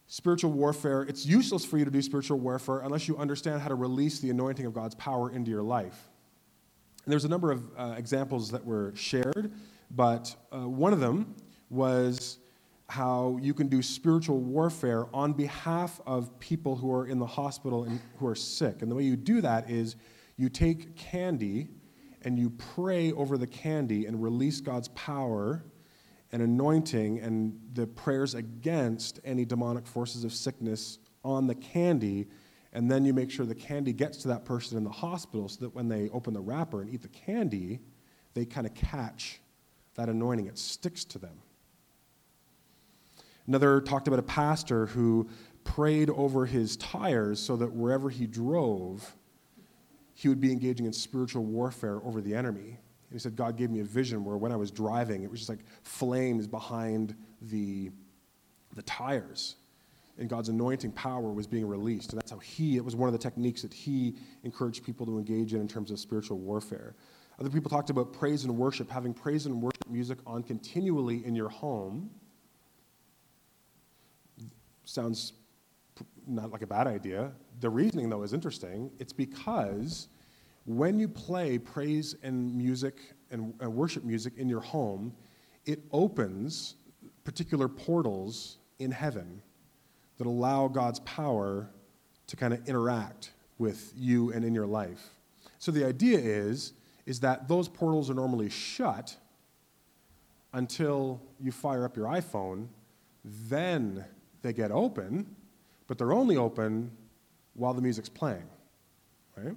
spiritual 0.08 0.52
warfare. 0.52 1.04
It's 1.04 1.26
useless 1.26 1.64
for 1.64 1.78
you 1.78 1.86
to 1.86 1.92
do 1.92 2.02
spiritual 2.02 2.40
warfare 2.40 2.80
unless 2.80 3.08
you 3.08 3.18
understand 3.18 3.62
how 3.62 3.70
to 3.70 3.76
release 3.76 4.20
the 4.20 4.32
anointing 4.32 4.66
of 4.66 4.74
God's 4.74 4.96
power 4.96 5.32
into 5.32 5.52
your 5.52 5.64
life. 5.64 6.10
And 7.06 7.12
there's 7.12 7.26
a 7.26 7.30
number 7.30 7.52
of 7.52 7.64
uh, 7.78 7.96
examples 7.98 8.52
that 8.52 8.66
were 8.66 8.94
shared, 8.96 9.52
but 9.92 10.36
uh, 10.52 10.68
one 10.68 10.94
of 10.94 11.00
them 11.00 11.36
was 11.70 12.40
how 12.90 13.38
you 13.40 13.54
can 13.54 13.68
do 13.68 13.84
spiritual 13.84 14.40
warfare 14.40 15.06
on 15.14 15.32
behalf 15.32 16.02
of 16.08 16.38
people 16.40 16.76
who 16.76 16.92
are 16.92 17.06
in 17.06 17.20
the 17.20 17.26
hospital 17.26 17.84
and 17.84 18.02
who 18.18 18.26
are 18.26 18.34
sick. 18.34 18.82
And 18.82 18.90
the 18.90 18.96
way 18.96 19.04
you 19.04 19.16
do 19.16 19.42
that 19.42 19.70
is 19.70 19.96
you 20.38 20.50
take 20.50 20.96
candy 20.96 21.68
and 22.24 22.40
you 22.40 22.50
pray 22.50 23.12
over 23.12 23.38
the 23.38 23.46
candy 23.46 24.08
and 24.08 24.22
release 24.22 24.60
God's 24.60 24.88
power 24.90 25.64
and 26.32 26.42
anointing 26.42 27.20
and 27.20 27.60
the 27.74 27.86
prayers 27.86 28.34
against 28.34 29.20
any 29.24 29.46
demonic 29.46 29.86
forces 29.86 30.24
of 30.24 30.34
sickness 30.34 30.98
on 31.24 31.46
the 31.46 31.56
candy. 31.56 32.28
And 32.74 32.90
then 32.90 33.06
you 33.06 33.14
make 33.14 33.30
sure 33.30 33.46
the 33.46 33.54
candy 33.54 33.94
gets 33.94 34.18
to 34.24 34.30
that 34.30 34.46
person 34.46 34.80
in 34.80 34.84
the 34.84 34.90
hospital 34.90 35.48
so 35.48 35.60
that 35.62 35.76
when 35.76 35.88
they 35.90 36.10
open 36.10 36.34
the 36.34 36.42
wrapper 36.42 36.82
and 36.82 36.92
eat 36.92 37.04
the 37.04 37.08
candy, 37.10 37.82
they 38.34 38.46
kind 38.46 38.66
of 38.66 38.74
catch 38.74 39.42
that 39.94 40.10
anointing. 40.10 40.48
It 40.48 40.58
sticks 40.58 41.06
to 41.06 41.20
them. 41.20 41.38
Another 43.50 43.82
talked 43.82 44.08
about 44.08 44.20
a 44.20 44.24
pastor 44.24 44.86
who 44.86 45.28
prayed 45.64 46.12
over 46.12 46.46
his 46.46 46.78
tires 46.78 47.40
so 47.40 47.56
that 47.56 47.72
wherever 47.72 48.08
he 48.12 48.28
drove, 48.28 49.16
he 50.14 50.30
would 50.30 50.40
be 50.40 50.52
engaging 50.52 50.86
in 50.86 50.94
spiritual 50.94 51.44
warfare 51.44 52.00
over 52.06 52.22
the 52.22 52.36
enemy. 52.36 52.68
And 52.68 53.12
he 53.12 53.18
said, 53.18 53.36
God 53.36 53.58
gave 53.58 53.72
me 53.72 53.80
a 53.80 53.84
vision 53.84 54.24
where 54.24 54.38
when 54.38 54.52
I 54.52 54.56
was 54.56 54.70
driving, 54.70 55.24
it 55.24 55.32
was 55.32 55.40
just 55.40 55.50
like 55.50 55.62
flames 55.82 56.46
behind 56.46 57.16
the, 57.42 57.90
the 58.76 58.84
tires. 58.84 59.56
And 60.20 60.30
God's 60.30 60.50
anointing 60.50 60.92
power 60.92 61.32
was 61.32 61.48
being 61.48 61.68
released. 61.68 62.12
And 62.12 62.22
that's 62.22 62.30
how 62.30 62.38
he, 62.38 62.78
it 62.78 62.86
was 62.86 62.96
one 62.96 63.10
of 63.10 63.14
the 63.14 63.18
techniques 63.18 63.64
that 63.64 63.74
he 63.74 64.14
encouraged 64.44 64.86
people 64.86 65.08
to 65.08 65.18
engage 65.18 65.56
in 65.56 65.62
in 65.62 65.68
terms 65.68 65.90
of 65.90 66.00
spiritual 66.00 66.38
warfare. 66.38 66.94
Other 67.40 67.50
people 67.50 67.72
talked 67.72 67.90
about 67.90 68.14
praise 68.14 68.44
and 68.44 68.56
worship, 68.56 68.92
having 68.92 69.12
praise 69.12 69.48
and 69.48 69.60
worship 69.60 69.90
music 69.90 70.20
on 70.28 70.44
continually 70.44 71.26
in 71.26 71.34
your 71.34 71.50
home 71.50 72.12
sounds 74.90 75.34
not 76.28 76.52
like 76.52 76.62
a 76.62 76.68
bad 76.68 76.88
idea. 76.88 77.32
The 77.60 77.70
reasoning, 77.70 78.10
though, 78.10 78.24
is 78.24 78.34
interesting. 78.34 78.92
It's 79.00 79.14
because 79.14 80.08
when 80.66 81.00
you 81.00 81.08
play 81.08 81.58
praise 81.58 82.16
and 82.24 82.56
music 82.56 82.96
and, 83.32 83.54
worship 83.60 84.04
music 84.04 84.34
in 84.38 84.50
your 84.50 84.62
home, 84.62 85.14
it 85.66 85.80
opens 85.92 86.76
particular 87.24 87.68
portals 87.68 88.58
in 88.80 88.92
heaven 88.92 89.42
that 90.18 90.28
allow 90.28 90.68
God's 90.68 91.00
power 91.02 91.70
to 92.28 92.36
kind 92.36 92.54
of 92.54 92.68
interact 92.68 93.32
with 93.58 93.94
you 93.96 94.32
and 94.32 94.46
in 94.46 94.54
your 94.54 94.68
life. 94.68 95.16
So 95.58 95.72
the 95.72 95.86
idea 95.86 96.18
is 96.18 96.74
is 97.06 97.20
that 97.22 97.48
those 97.48 97.68
portals 97.68 98.10
are 98.10 98.14
normally 98.14 98.50
shut 98.50 99.18
until 100.54 101.20
you 101.40 101.52
fire 101.52 101.84
up 101.84 101.96
your 101.96 102.06
iPhone, 102.06 102.68
then 103.24 104.06
they 104.42 104.54
get 104.54 104.72
open, 104.72 105.36
but 105.88 105.98
they're 105.98 106.14
only 106.14 106.38
open 106.38 106.92
while 107.54 107.74
the 107.74 107.82
music's 107.82 108.10
playing, 108.10 108.48
right? 109.36 109.56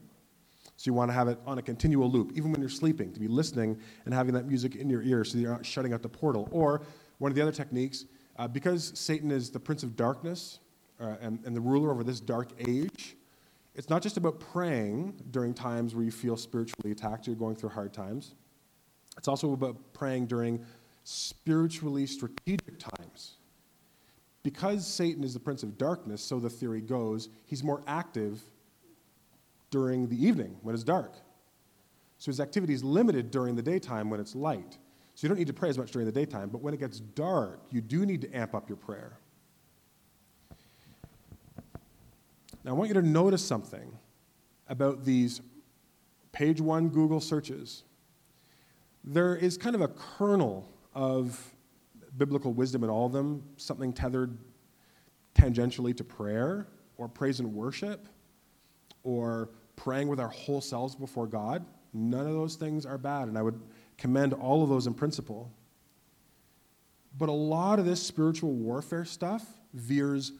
So 0.77 0.89
you 0.89 0.95
want 0.95 1.11
to 1.11 1.12
have 1.15 1.29
it 1.29 1.39
on 1.47 1.59
a 1.59 1.62
continual 1.62 2.11
loop, 2.11 2.33
even 2.35 2.51
when 2.51 2.61
you're 2.61 2.71
sleeping, 2.71 3.12
to 3.12 3.21
be 3.21 3.29
listening 3.29 3.79
and 4.05 4.15
having 4.15 4.35
that 4.35 4.47
music 4.47 4.75
in 4.75 4.91
your 4.91 5.03
ear 5.03 5.25
so 5.25 5.39
you're 5.39 5.53
not 5.53 5.65
shutting 5.65 5.93
out 5.93 6.03
the 6.03 6.09
portal. 6.09 6.49
Or 6.51 6.83
one 7.19 7.31
of 7.31 7.37
the 7.37 7.43
other 7.43 7.53
techniques, 7.53 8.07
uh, 8.37 8.49
because 8.49 8.93
Satan 8.99 9.31
is 9.31 9.51
the 9.51 9.61
prince 9.61 9.83
of 9.83 9.95
darkness 9.95 10.59
uh, 11.01 11.17
and, 11.21 11.39
and 11.45 11.55
the 11.55 11.61
ruler 11.61 11.91
over 11.91 12.03
this 12.03 12.21
dark 12.21 12.51
age, 12.59 13.17
it's 13.75 13.89
not 13.89 14.03
just 14.03 14.17
about 14.17 14.41
praying 14.41 15.15
during 15.31 15.55
times 15.55 15.95
where 15.95 16.05
you 16.05 16.11
feel 16.11 16.37
spiritually 16.37 16.93
attacked, 16.93 17.27
you're 17.27 17.37
going 17.37 17.57
through 17.57 17.71
hard 17.71 17.93
times. 17.93 18.35
It's 19.17 19.29
also 19.29 19.53
about 19.53 19.77
praying 19.93 20.27
during 20.27 20.65
spiritually 21.05 22.07
strategic 22.07 22.79
times 22.79 23.37
because 24.42 24.87
Satan 24.87 25.22
is 25.22 25.34
the 25.34 25.40
prince 25.40 25.62
of 25.62 25.78
darkness, 25.78 26.22
so 26.22 26.40
the 26.40 26.50
theory 26.50 26.80
goes, 26.80 27.28
he's 27.46 27.62
more 27.62 27.82
active 27.87 28.40
during 29.70 30.08
the 30.08 30.25
evening 30.26 30.56
when 30.62 30.75
it's 30.75 30.84
dark. 30.84 31.14
So 32.18 32.30
his 32.30 32.40
activity 32.40 32.75
is 32.75 32.84
limited 32.84 33.30
during 33.30 33.56
the 33.56 33.62
daytime 33.62 34.11
when 34.11 34.20
it's 34.20 34.34
light. 34.34 34.78
So 35.14 35.25
you 35.25 35.28
don't 35.28 35.38
need 35.38 35.46
to 35.49 35.52
pray 35.52 35.68
as 35.68 35.78
much 35.78 35.90
during 35.90 36.06
the 36.06 36.12
daytime, 36.12 36.49
but 36.49 36.62
when 36.62 36.75
it 36.75 36.80
gets 36.80 37.00
dark, 37.00 37.61
you 37.70 37.80
do 37.80 38.06
need 38.06 38.20
to 38.22 38.32
amp 38.32 38.54
up 38.54 38.68
your 38.68 38.76
prayer. 38.76 39.18
Now, 42.64 42.70
I 42.70 42.75
want 42.75 42.88
you 42.88 42.94
to 42.94 43.02
notice 43.02 43.44
something 43.44 43.99
about 44.68 45.04
these 45.04 45.40
page 46.30 46.61
one 46.61 46.88
Google 46.88 47.20
searches. 47.20 47.82
There 49.04 49.34
is 49.37 49.58
kind 49.58 49.75
of 49.75 49.80
a 49.80 49.88
kernel 49.88 50.68
of 50.94 51.51
biblical 52.16 52.52
wisdom 52.52 52.85
in 52.85 52.90
all 52.90 53.07
of 53.07 53.12
them, 53.12 53.42
something 53.57 53.92
tethered 53.92 54.37
tangentially 55.35 55.97
to 55.97 56.04
prayer 56.04 56.69
or 56.97 57.09
praise 57.09 57.40
and 57.40 57.52
worship 57.54 58.09
or 59.02 59.50
praying 59.76 60.09
with 60.09 60.21
our 60.21 60.28
whole 60.28 60.61
selves 60.61 60.95
before 60.95 61.26
God. 61.26 61.64
None 61.92 62.26
of 62.26 62.33
those 62.33 62.57
things 62.57 62.87
are 62.87 62.99
bad, 62.99 63.28
and 63.28 63.37
I 63.37 63.42
would 63.42 63.61
commend 63.99 64.33
all 64.33 64.62
of 64.62 64.69
those 64.69 64.87
in 64.87 64.95
principle. 64.95 65.52
But 67.19 67.28
a 67.28 67.33
lot 67.33 67.78
of 67.78 67.85
this 67.85 68.02
spiritual 68.02 68.52
warfare 68.52 69.04
stuff 69.04 69.45
veers 69.75 70.33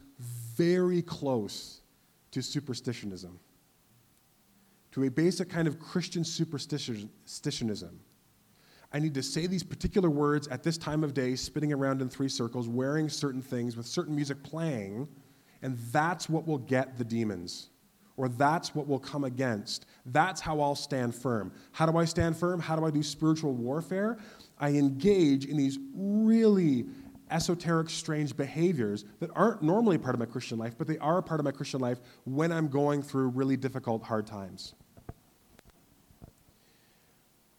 very 0.57 1.03
close 1.03 1.81
to 2.31 2.41
superstitionism, 2.41 3.33
to 4.93 5.05
a 5.05 5.11
basic 5.11 5.51
kind 5.51 5.69
of 5.69 5.79
Christian 5.79 6.23
superstitionism 6.23 7.99
I 8.93 8.99
need 8.99 9.15
to 9.15 9.23
say 9.23 9.47
these 9.47 9.63
particular 9.63 10.11
words 10.11 10.49
at 10.49 10.63
this 10.63 10.77
time 10.77 11.03
of 11.03 11.15
day, 11.15 11.35
spinning 11.35 11.73
around 11.73 12.03
in 12.03 12.09
three 12.09 12.29
circles, 12.29 12.69
wearing 12.69 13.09
certain 13.09 13.41
things 13.41 13.77
with 13.77 13.87
certain 13.87 14.15
music 14.15 14.43
playing, 14.43 15.09
and 15.63 15.79
that's 15.93 16.29
what 16.29 16.47
will 16.47 16.59
get 16.59 16.99
the 16.99 17.05
demons. 17.05 17.71
Or 18.19 18.29
that's 18.29 18.75
what 18.75 18.87
will 18.87 18.99
come 18.99 19.25
against. 19.25 19.87
That's 20.05 20.41
how 20.41 20.61
I'll 20.61 20.75
stand 20.75 21.15
firm. 21.15 21.51
How 21.73 21.87
do 21.87 21.97
I 21.97 22.05
stand 22.05 22.37
firm? 22.37 22.61
How 22.61 22.77
do 22.77 22.85
I 22.85 22.91
do 22.91 23.03
spiritual 23.03 23.55
warfare? 23.55 24.19
I 24.59 24.71
engage 24.71 25.47
in 25.47 25.57
these 25.57 25.79
really 25.95 26.85
esoteric, 27.31 27.89
strange 27.89 28.37
behaviors 28.37 29.07
that 29.21 29.31
aren't 29.35 29.63
normally 29.63 29.97
part 29.97 30.15
of 30.15 30.21
my 30.21 30.27
Christian 30.27 30.59
life, 30.59 30.75
but 30.77 30.87
they 30.87 30.99
are 30.99 31.23
part 31.23 31.41
of 31.41 31.45
my 31.45 31.51
Christian 31.51 31.81
life 31.81 32.01
when 32.25 32.53
I'm 32.53 32.69
going 32.69 33.03
through 33.03 33.29
really 33.29 33.57
difficult, 33.57 34.03
hard 34.03 34.27
times. 34.27 34.75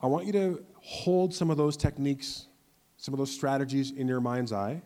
I 0.04 0.08
want 0.08 0.26
you 0.26 0.34
to 0.34 0.66
hold 0.82 1.34
some 1.34 1.50
of 1.50 1.56
those 1.56 1.78
techniques, 1.78 2.48
some 2.98 3.14
of 3.14 3.18
those 3.18 3.32
strategies 3.32 3.92
in 3.92 4.06
your 4.06 4.20
mind's 4.20 4.52
eye 4.52 4.82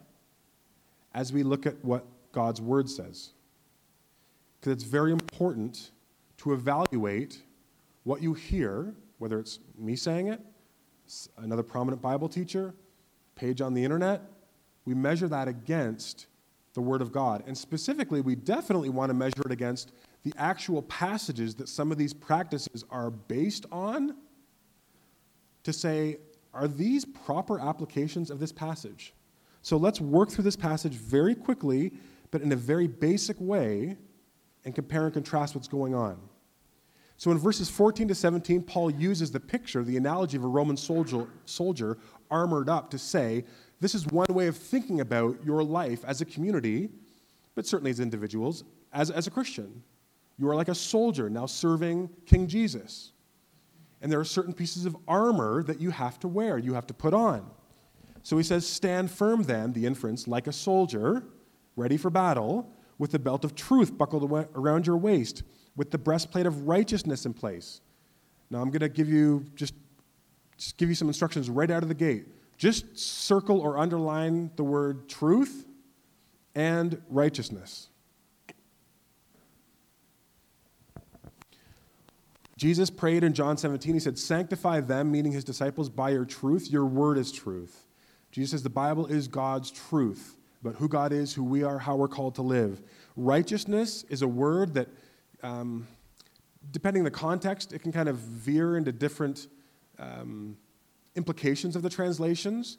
as 1.16 1.34
we 1.34 1.42
look 1.42 1.66
at 1.66 1.84
what 1.84 2.06
God's 2.32 2.62
Word 2.62 2.88
says. 2.88 3.32
Because 4.60 4.74
it's 4.74 4.84
very 4.84 5.12
important 5.12 5.90
to 6.38 6.54
evaluate 6.54 7.42
what 8.04 8.22
you 8.22 8.36
hear, 8.36 8.94
whether 9.18 9.40
it's 9.40 9.58
me 9.76 9.96
saying 9.96 10.28
it, 10.28 10.40
another 11.38 11.64
prominent 11.64 12.00
Bible 12.00 12.30
teacher, 12.30 12.76
page 13.36 13.60
on 13.60 13.74
the 13.74 13.84
internet. 13.84 14.22
We 14.86 14.94
measure 14.94 15.28
that 15.30 15.48
against 15.48 16.28
the 16.76 16.82
Word 16.82 17.02
of 17.02 17.12
God. 17.12 17.44
And 17.48 17.58
specifically, 17.58 18.22
we 18.22 18.36
definitely 18.36 18.90
want 18.90 19.10
to 19.10 19.16
measure 19.16 19.42
it 19.44 19.52
against 19.52 19.94
the 20.22 20.34
actual 20.38 20.84
passages 20.84 21.56
that 21.56 21.70
some 21.70 21.92
of 21.92 21.98
these 21.98 22.14
practices 22.14 22.86
are 22.92 23.10
based 23.10 23.66
on 23.72 24.16
to 25.68 25.74
say, 25.74 26.18
are 26.54 26.68
these 26.68 27.04
proper 27.04 27.60
applications 27.60 28.32
of 28.32 28.40
this 28.40 28.54
passage? 28.54 29.14
So 29.62 29.76
let's 29.76 30.00
work 30.00 30.30
through 30.30 30.46
this 30.46 30.56
passage 30.56 30.94
very 30.94 31.36
quickly, 31.36 31.92
but 32.32 32.42
in 32.42 32.54
a 32.54 32.56
very 32.56 32.88
basic 32.88 33.36
way, 33.38 33.98
and 34.64 34.74
compare 34.74 35.04
and 35.04 35.14
contrast 35.14 35.56
what's 35.56 35.68
going 35.68 35.94
on. 35.94 36.18
So 37.18 37.32
in 37.32 37.38
verses 37.38 37.70
14 37.70 38.08
to 38.08 38.16
17, 38.16 38.64
Paul 38.64 38.92
uses 38.92 39.30
the 39.30 39.42
picture, 39.42 39.84
the 39.84 39.98
analogy 39.98 40.38
of 40.38 40.46
a 40.46 40.48
Roman 40.48 40.78
soldier, 40.78 41.28
soldier 41.44 41.98
armored 42.32 42.70
up 42.70 42.90
to 42.92 42.98
say, 42.98 43.44
this 43.82 43.94
is 43.94 44.08
one 44.08 44.28
way 44.30 44.48
of 44.48 44.56
thinking 44.56 45.02
about 45.02 45.38
your 45.44 45.64
life 45.64 46.06
as 46.06 46.22
a 46.22 46.26
community, 46.26 46.90
but 47.56 47.66
certainly 47.66 47.92
as 47.92 48.00
individuals, 48.00 48.64
as, 48.94 49.12
as 49.12 49.28
a 49.28 49.32
Christian. 49.32 49.84
You 50.38 50.50
are 50.50 50.56
like 50.56 50.70
a 50.70 50.76
soldier 50.76 51.30
now 51.30 51.46
serving 51.46 52.10
King 52.26 52.48
Jesus. 52.48 53.12
And 54.02 54.12
there 54.12 54.20
are 54.20 54.26
certain 54.26 54.54
pieces 54.54 54.86
of 54.86 54.96
armor 55.08 55.64
that 55.64 55.82
you 55.82 55.90
have 55.90 56.20
to 56.20 56.28
wear, 56.28 56.58
you 56.58 56.74
have 56.74 56.88
to 56.88 56.94
put 56.94 57.14
on. 57.14 57.50
So 58.24 58.38
he 58.38 58.44
says, 58.44 58.68
Stand 58.68 59.10
firm 59.10 59.44
then, 59.44 59.74
the 59.74 59.86
inference, 59.86 60.28
like 60.28 60.48
a 60.48 60.54
soldier, 60.54 61.24
ready 61.76 61.98
for 61.98 62.10
battle, 62.10 62.70
with 62.98 63.12
the 63.12 63.20
belt 63.20 63.46
of 63.46 63.56
truth 63.56 63.98
buckled 63.98 64.32
around 64.56 64.88
your 64.88 64.98
waist, 64.98 65.44
with 65.76 65.92
the 65.92 65.98
breastplate 65.98 66.46
of 66.46 66.68
righteousness 66.68 67.26
in 67.26 67.34
place. 67.34 67.82
Now 68.50 68.62
I'm 68.62 68.70
going 68.70 68.82
to 68.82 68.90
give 68.90 69.10
you 69.10 69.46
just, 69.56 69.74
just 70.58 70.78
give 70.78 70.90
you 70.90 70.96
some 70.96 71.08
instructions 71.08 71.50
right 71.50 71.70
out 71.70 71.84
of 71.84 71.90
the 71.90 71.96
gate. 71.96 72.26
Just 72.58 72.98
circle 72.98 73.62
or 73.62 73.78
underline 73.78 74.52
the 74.56 74.64
word 74.64 75.08
truth 75.08 75.66
and 76.56 77.02
righteousness. 77.10 77.90
Jesus 82.58 82.90
prayed 82.90 83.24
in 83.24 83.34
John 83.34 83.56
17, 83.56 83.94
he 83.94 84.00
said, 84.00 84.18
Sanctify 84.18 84.82
them, 84.82 85.12
meaning 85.12 85.32
his 85.32 85.44
disciples, 85.44 85.90
by 85.90 86.10
your 86.10 86.26
truth. 86.26 86.72
Your 86.72 86.86
word 86.86 87.20
is 87.20 87.32
truth. 87.32 87.86
Jesus 88.32 88.52
says 88.52 88.64
the 88.64 88.70
Bible 88.70 89.06
is 89.06 89.28
God's 89.28 89.70
truth 89.70 90.38
about 90.62 90.76
who 90.76 90.90
God 90.90 91.14
is, 91.14 91.34
who 91.34 91.44
we 91.44 91.64
are, 91.64 91.78
how 91.78 91.96
we're 91.96 92.08
called 92.08 92.34
to 92.36 92.42
live. 92.42 92.82
Righteousness 93.16 94.04
is 94.10 94.24
a 94.24 94.28
word 94.28 94.74
that, 94.74 94.88
um, 95.44 95.88
depending 96.72 97.02
on 97.02 97.06
the 97.06 97.12
context, 97.12 97.74
it 97.74 97.84
can 97.84 97.92
kind 97.92 98.10
of 98.10 98.18
veer 98.18 98.76
into 98.76 98.92
different 98.92 99.48
um, 100.00 100.58
implications 101.16 101.76
of 101.76 101.84
the 101.84 101.90
translations. 101.90 102.76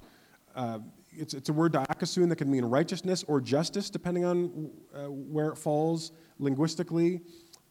Uh, 0.57 0.81
it's, 1.13 1.35
it's 1.35 1.49
a 1.51 1.53
word 1.53 1.73
dikaiosune 1.73 2.29
that 2.29 2.37
can 2.37 2.51
mean 2.51 2.65
righteousness 2.65 3.25
or 3.29 3.41
justice, 3.41 3.91
depending 3.91 4.25
on 4.25 4.71
uh, 4.93 5.05
where 5.05 5.51
it 5.51 5.57
falls 5.57 6.11
linguistically 6.41 7.21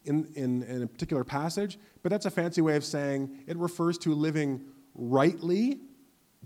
in, 0.04 0.30
in, 0.34 0.62
in 0.62 0.82
a 0.82 0.86
particular 0.86 1.24
passage, 1.24 1.78
but 2.02 2.10
that's 2.10 2.26
a 2.26 2.30
fancy 2.30 2.60
way 2.60 2.76
of 2.76 2.84
saying 2.84 3.44
it 3.46 3.56
refers 3.56 3.98
to 3.98 4.14
living 4.14 4.62
rightly 4.94 5.80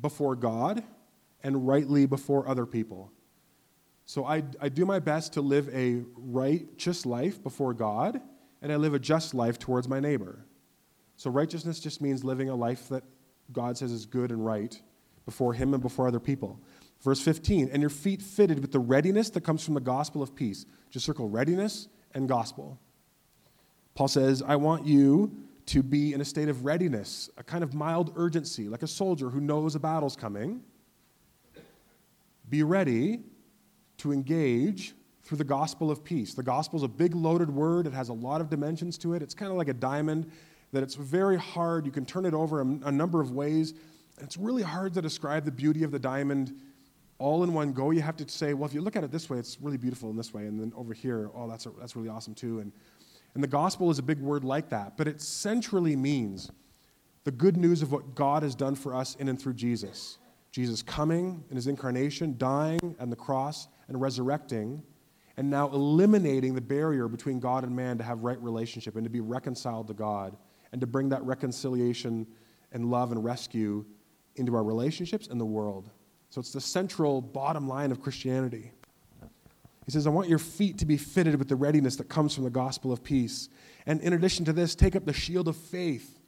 before 0.00 0.34
God 0.36 0.82
and 1.42 1.66
rightly 1.66 2.06
before 2.06 2.48
other 2.48 2.66
people. 2.66 3.12
So 4.04 4.24
I, 4.24 4.42
I 4.60 4.68
do 4.68 4.84
my 4.84 4.98
best 4.98 5.34
to 5.34 5.40
live 5.40 5.68
a 5.74 6.02
righteous 6.16 7.06
life 7.06 7.42
before 7.42 7.72
God, 7.72 8.20
and 8.60 8.72
I 8.72 8.76
live 8.76 8.94
a 8.94 8.98
just 8.98 9.34
life 9.34 9.58
towards 9.58 9.88
my 9.88 10.00
neighbor. 10.00 10.44
So 11.16 11.30
righteousness 11.30 11.80
just 11.80 12.00
means 12.00 12.24
living 12.24 12.48
a 12.48 12.54
life 12.54 12.88
that 12.88 13.04
God 13.52 13.78
says 13.78 13.92
is 13.92 14.06
good 14.06 14.30
and 14.30 14.44
right 14.44 14.80
before 15.24 15.54
Him 15.54 15.72
and 15.72 15.82
before 15.82 16.08
other 16.08 16.20
people. 16.20 16.60
Verse 17.00 17.20
15, 17.20 17.70
and 17.72 17.80
your 17.80 17.90
feet 17.90 18.22
fitted 18.22 18.60
with 18.60 18.72
the 18.72 18.78
readiness 18.78 19.30
that 19.30 19.42
comes 19.42 19.64
from 19.64 19.74
the 19.74 19.80
gospel 19.80 20.22
of 20.22 20.34
peace. 20.34 20.66
Just 20.90 21.04
circle 21.04 21.28
readiness 21.28 21.88
and 22.14 22.28
gospel. 22.28 22.78
Paul 23.94 24.08
says, 24.08 24.42
I 24.42 24.56
want 24.56 24.86
you 24.86 25.32
to 25.66 25.82
be 25.82 26.12
in 26.12 26.20
a 26.20 26.24
state 26.24 26.48
of 26.48 26.64
readiness, 26.64 27.30
a 27.36 27.44
kind 27.44 27.62
of 27.62 27.74
mild 27.74 28.12
urgency, 28.16 28.68
like 28.68 28.82
a 28.82 28.86
soldier 28.86 29.30
who 29.30 29.40
knows 29.40 29.74
a 29.74 29.80
battle's 29.80 30.16
coming. 30.16 30.62
Be 32.48 32.62
ready 32.62 33.20
to 33.98 34.12
engage 34.12 34.94
through 35.22 35.38
the 35.38 35.44
gospel 35.44 35.90
of 35.90 36.02
peace. 36.02 36.34
The 36.34 36.42
gospel 36.42 36.78
is 36.78 36.82
a 36.82 36.88
big 36.88 37.14
loaded 37.14 37.50
word, 37.50 37.86
it 37.86 37.92
has 37.92 38.08
a 38.08 38.12
lot 38.12 38.40
of 38.40 38.50
dimensions 38.50 38.98
to 38.98 39.14
it. 39.14 39.22
It's 39.22 39.34
kind 39.34 39.50
of 39.50 39.56
like 39.56 39.68
a 39.68 39.74
diamond 39.74 40.30
that 40.72 40.82
it's 40.82 40.94
very 40.94 41.38
hard. 41.38 41.86
You 41.86 41.92
can 41.92 42.04
turn 42.04 42.24
it 42.24 42.34
over 42.34 42.60
a, 42.60 42.64
a 42.84 42.92
number 42.92 43.20
of 43.20 43.30
ways. 43.30 43.74
It's 44.20 44.36
really 44.36 44.62
hard 44.62 44.94
to 44.94 45.02
describe 45.02 45.44
the 45.44 45.52
beauty 45.52 45.84
of 45.84 45.90
the 45.90 45.98
diamond 45.98 46.54
all 47.18 47.44
in 47.44 47.54
one 47.54 47.72
go. 47.72 47.90
You 47.90 48.00
have 48.00 48.16
to 48.16 48.28
say, 48.28 48.52
well, 48.52 48.66
if 48.66 48.74
you 48.74 48.80
look 48.80 48.96
at 48.96 49.04
it 49.04 49.12
this 49.12 49.30
way, 49.30 49.38
it's 49.38 49.58
really 49.60 49.76
beautiful 49.76 50.10
in 50.10 50.16
this 50.16 50.34
way. 50.34 50.46
And 50.46 50.58
then 50.58 50.72
over 50.74 50.92
here, 50.92 51.30
oh, 51.34 51.48
that's, 51.48 51.66
a, 51.66 51.70
that's 51.78 51.94
really 51.94 52.08
awesome 52.08 52.34
too. 52.34 52.60
And 52.60 52.72
and 53.34 53.42
the 53.42 53.48
gospel 53.48 53.90
is 53.90 53.98
a 53.98 54.02
big 54.02 54.20
word 54.20 54.44
like 54.44 54.68
that, 54.70 54.96
but 54.96 55.08
it 55.08 55.20
centrally 55.20 55.96
means 55.96 56.50
the 57.24 57.30
good 57.30 57.56
news 57.56 57.82
of 57.82 57.92
what 57.92 58.14
God 58.14 58.42
has 58.42 58.54
done 58.54 58.74
for 58.74 58.94
us 58.94 59.14
in 59.16 59.28
and 59.28 59.40
through 59.40 59.54
Jesus. 59.54 60.18
Jesus 60.50 60.82
coming 60.82 61.42
in 61.50 61.56
his 61.56 61.66
incarnation, 61.66 62.34
dying 62.36 62.94
on 63.00 63.08
the 63.08 63.16
cross, 63.16 63.68
and 63.88 64.00
resurrecting, 64.00 64.82
and 65.36 65.48
now 65.48 65.68
eliminating 65.68 66.54
the 66.54 66.60
barrier 66.60 67.08
between 67.08 67.40
God 67.40 67.64
and 67.64 67.74
man 67.74 67.96
to 67.98 68.04
have 68.04 68.22
right 68.22 68.40
relationship 68.42 68.96
and 68.96 69.04
to 69.04 69.10
be 69.10 69.20
reconciled 69.20 69.88
to 69.88 69.94
God, 69.94 70.36
and 70.72 70.80
to 70.80 70.86
bring 70.86 71.08
that 71.08 71.22
reconciliation 71.22 72.26
and 72.72 72.90
love 72.90 73.12
and 73.12 73.24
rescue 73.24 73.84
into 74.36 74.54
our 74.54 74.64
relationships 74.64 75.28
and 75.28 75.40
the 75.40 75.46
world. 75.46 75.90
So 76.28 76.40
it's 76.40 76.52
the 76.52 76.60
central 76.60 77.20
bottom 77.20 77.68
line 77.68 77.92
of 77.92 78.00
Christianity. 78.00 78.72
He 79.84 79.90
says, 79.90 80.06
I 80.06 80.10
want 80.10 80.28
your 80.28 80.38
feet 80.38 80.78
to 80.78 80.86
be 80.86 80.96
fitted 80.96 81.36
with 81.36 81.48
the 81.48 81.56
readiness 81.56 81.96
that 81.96 82.08
comes 82.08 82.34
from 82.34 82.44
the 82.44 82.50
gospel 82.50 82.92
of 82.92 83.02
peace. 83.02 83.48
And 83.86 84.00
in 84.00 84.12
addition 84.12 84.44
to 84.44 84.52
this, 84.52 84.74
take 84.74 84.94
up 84.94 85.04
the 85.04 85.12
shield 85.12 85.48
of 85.48 85.56
faith. 85.56 86.18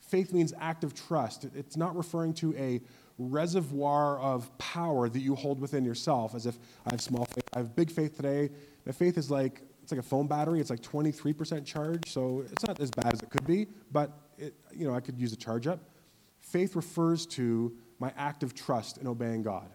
Faith 0.00 0.32
means 0.32 0.52
act 0.58 0.84
of 0.84 0.94
trust. 0.94 1.46
It's 1.54 1.76
not 1.76 1.96
referring 1.96 2.34
to 2.34 2.56
a 2.56 2.80
reservoir 3.18 4.18
of 4.20 4.56
power 4.58 5.08
that 5.08 5.20
you 5.20 5.34
hold 5.34 5.60
within 5.60 5.84
yourself, 5.84 6.34
as 6.34 6.46
if 6.46 6.58
I 6.86 6.92
have 6.92 7.00
small 7.00 7.24
faith. 7.26 7.44
I 7.52 7.58
have 7.58 7.76
big 7.76 7.90
faith 7.90 8.16
today. 8.16 8.50
My 8.86 8.92
faith 8.92 9.18
is 9.18 9.30
like 9.30 9.62
it's 9.82 9.92
like 9.92 10.00
a 10.00 10.06
phone 10.06 10.26
battery. 10.26 10.60
It's 10.60 10.70
like 10.70 10.82
23% 10.82 11.64
charge, 11.64 12.02
so 12.08 12.44
it's 12.52 12.66
not 12.66 12.78
as 12.78 12.90
bad 12.90 13.14
as 13.14 13.22
it 13.22 13.30
could 13.30 13.46
be, 13.46 13.66
but 13.90 14.12
it, 14.36 14.54
you 14.72 14.86
know 14.86 14.94
I 14.94 15.00
could 15.00 15.18
use 15.18 15.32
a 15.32 15.36
charge 15.36 15.66
up. 15.66 15.80
Faith 16.40 16.76
refers 16.76 17.26
to 17.26 17.76
my 17.98 18.12
act 18.16 18.42
of 18.42 18.54
trust 18.54 18.98
in 18.98 19.06
obeying 19.06 19.42
God. 19.42 19.68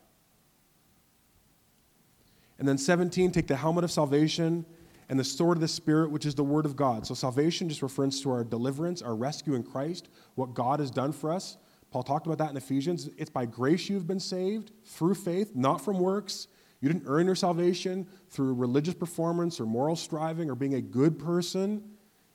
And 2.60 2.68
then 2.68 2.78
17, 2.78 3.32
take 3.32 3.48
the 3.48 3.56
helmet 3.56 3.84
of 3.84 3.92
salvation 3.92 4.66
and 5.10 5.20
the 5.20 5.24
sword 5.24 5.58
of 5.58 5.62
the 5.62 5.68
Spirit, 5.68 6.12
which 6.12 6.26
is 6.26 6.36
the 6.36 6.44
word 6.44 6.66
of 6.66 6.76
God. 6.76 7.06
So 7.06 7.14
salvation 7.14 7.70
just 7.70 7.82
refers 7.82 8.22
to 8.22 8.32
our 8.32 8.44
deliverance, 8.44 9.02
our 9.02 9.16
rescue 9.16 9.56
in 9.56 9.64
Christ, 9.64 10.10
what 10.36 10.54
God 10.54 10.80
has 10.80 10.90
done 10.90 11.12
for 11.12 11.32
us. 11.32 11.58
Paul 11.92 12.04
talked 12.04 12.26
about 12.26 12.40
that 12.40 12.50
in 12.50 12.58
Ephesians. 12.58 13.10
It's 13.18 13.30
by 13.30 13.46
grace 13.46 13.90
you've 13.90 14.08
been 14.08 14.20
saved 14.20 14.72
through 14.84 15.16
faith, 15.16 15.56
not 15.56 15.82
from 15.82 16.00
works. 16.00 16.48
You 16.82 16.90
didn't 16.90 17.06
earn 17.06 17.28
your 17.28 17.36
salvation 17.36 18.08
through 18.30 18.56
religious 18.56 18.96
performance 18.96 19.60
or 19.60 19.66
moral 19.66 19.96
striving 19.96 20.50
or 20.50 20.56
being 20.56 20.74
a 20.74 20.82
good 20.82 21.20
person. 21.20 21.84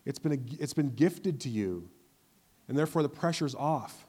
It's 0.05 0.19
been, 0.19 0.33
a, 0.33 0.63
it's 0.63 0.75
been 0.75 0.95
gifted 0.95 1.41
to 1.41 1.49
you. 1.49 1.91
And 2.69 2.79
therefore, 2.79 3.03
the 3.03 3.09
pressure's 3.09 3.55
off. 3.55 4.07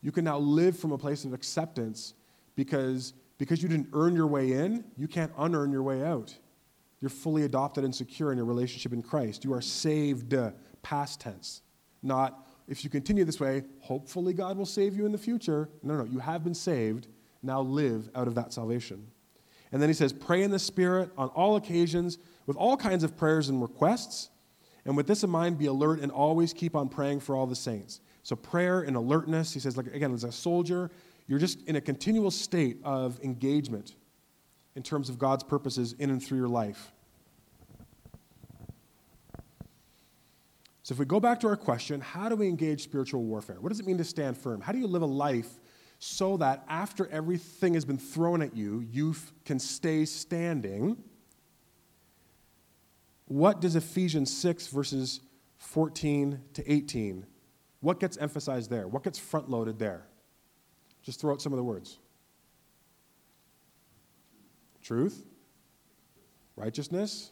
You 0.00 0.12
can 0.12 0.24
now 0.24 0.38
live 0.38 0.78
from 0.78 0.92
a 0.92 0.98
place 0.98 1.24
of 1.24 1.32
acceptance 1.32 2.14
because 2.54 3.14
because 3.38 3.62
you 3.62 3.68
didn't 3.68 3.88
earn 3.92 4.14
your 4.14 4.26
way 4.26 4.52
in, 4.52 4.84
you 4.96 5.08
can't 5.08 5.32
unearn 5.38 5.72
your 5.72 5.82
way 5.82 6.04
out. 6.04 6.36
You're 7.00 7.10
fully 7.10 7.42
adopted 7.42 7.84
and 7.84 7.94
secure 7.94 8.30
in 8.30 8.38
your 8.38 8.46
relationship 8.46 8.92
in 8.92 9.02
Christ. 9.02 9.44
You 9.44 9.52
are 9.54 9.60
saved, 9.60 10.34
uh, 10.34 10.52
past 10.82 11.20
tense. 11.20 11.62
Not, 12.02 12.48
if 12.68 12.84
you 12.84 12.90
continue 12.90 13.24
this 13.24 13.40
way, 13.40 13.64
hopefully 13.80 14.32
God 14.32 14.56
will 14.56 14.66
save 14.66 14.96
you 14.96 15.04
in 15.04 15.12
the 15.12 15.18
future. 15.18 15.68
No, 15.82 15.96
no, 15.96 16.04
you 16.04 16.20
have 16.20 16.44
been 16.44 16.54
saved. 16.54 17.08
Now 17.42 17.60
live 17.60 18.08
out 18.14 18.28
of 18.28 18.36
that 18.36 18.52
salvation. 18.52 19.08
And 19.72 19.82
then 19.82 19.88
he 19.88 19.94
says, 19.94 20.12
pray 20.12 20.42
in 20.42 20.50
the 20.50 20.58
Spirit 20.58 21.10
on 21.16 21.28
all 21.30 21.56
occasions 21.56 22.18
with 22.46 22.56
all 22.56 22.76
kinds 22.76 23.02
of 23.02 23.16
prayers 23.16 23.48
and 23.48 23.60
requests. 23.60 24.28
And 24.84 24.96
with 24.96 25.06
this 25.06 25.24
in 25.24 25.30
mind, 25.30 25.58
be 25.58 25.66
alert 25.66 26.00
and 26.00 26.12
always 26.12 26.52
keep 26.52 26.76
on 26.76 26.88
praying 26.88 27.20
for 27.20 27.34
all 27.34 27.46
the 27.46 27.56
saints. 27.56 28.00
So 28.22 28.36
prayer 28.36 28.82
and 28.82 28.96
alertness, 28.96 29.52
he 29.52 29.60
says, 29.60 29.76
like 29.76 29.86
again, 29.86 30.12
as 30.12 30.24
a 30.24 30.30
soldier, 30.30 30.90
you're 31.32 31.38
just 31.38 31.62
in 31.62 31.76
a 31.76 31.80
continual 31.80 32.30
state 32.30 32.76
of 32.84 33.18
engagement 33.24 33.94
in 34.76 34.82
terms 34.82 35.08
of 35.08 35.18
God's 35.18 35.42
purposes 35.42 35.94
in 35.98 36.10
and 36.10 36.22
through 36.22 36.36
your 36.36 36.46
life. 36.46 36.92
So, 40.82 40.92
if 40.92 40.98
we 40.98 41.06
go 41.06 41.20
back 41.20 41.40
to 41.40 41.46
our 41.46 41.56
question, 41.56 42.02
how 42.02 42.28
do 42.28 42.36
we 42.36 42.48
engage 42.48 42.82
spiritual 42.82 43.22
warfare? 43.22 43.56
What 43.60 43.70
does 43.70 43.80
it 43.80 43.86
mean 43.86 43.96
to 43.96 44.04
stand 44.04 44.36
firm? 44.36 44.60
How 44.60 44.72
do 44.72 44.78
you 44.78 44.86
live 44.86 45.00
a 45.00 45.06
life 45.06 45.48
so 45.98 46.36
that 46.36 46.64
after 46.68 47.06
everything 47.06 47.72
has 47.72 47.86
been 47.86 47.96
thrown 47.96 48.42
at 48.42 48.54
you, 48.54 48.86
you 48.92 49.14
can 49.46 49.58
stay 49.58 50.04
standing? 50.04 51.02
What 53.24 53.62
does 53.62 53.74
Ephesians 53.74 54.30
6, 54.36 54.66
verses 54.66 55.22
14 55.56 56.42
to 56.52 56.70
18, 56.70 57.24
what 57.80 58.00
gets 58.00 58.18
emphasized 58.18 58.68
there? 58.68 58.86
What 58.86 59.02
gets 59.02 59.18
front 59.18 59.48
loaded 59.48 59.78
there? 59.78 60.08
Just 61.02 61.20
throw 61.20 61.32
out 61.32 61.42
some 61.42 61.52
of 61.52 61.56
the 61.56 61.64
words. 61.64 61.98
Truth, 64.82 65.24
righteousness, 66.56 67.30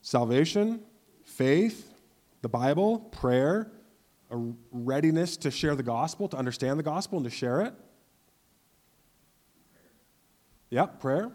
salvation, 0.00 0.80
faith, 1.24 1.92
the 2.42 2.48
Bible, 2.48 2.98
prayer, 2.98 3.70
a 4.30 4.36
readiness 4.72 5.36
to 5.38 5.50
share 5.50 5.74
the 5.74 5.82
gospel, 5.82 6.28
to 6.28 6.36
understand 6.36 6.78
the 6.78 6.84
gospel, 6.84 7.18
and 7.18 7.24
to 7.24 7.30
share 7.30 7.60
it. 7.62 7.74
Yep, 10.70 11.00
prayer. 11.00 11.30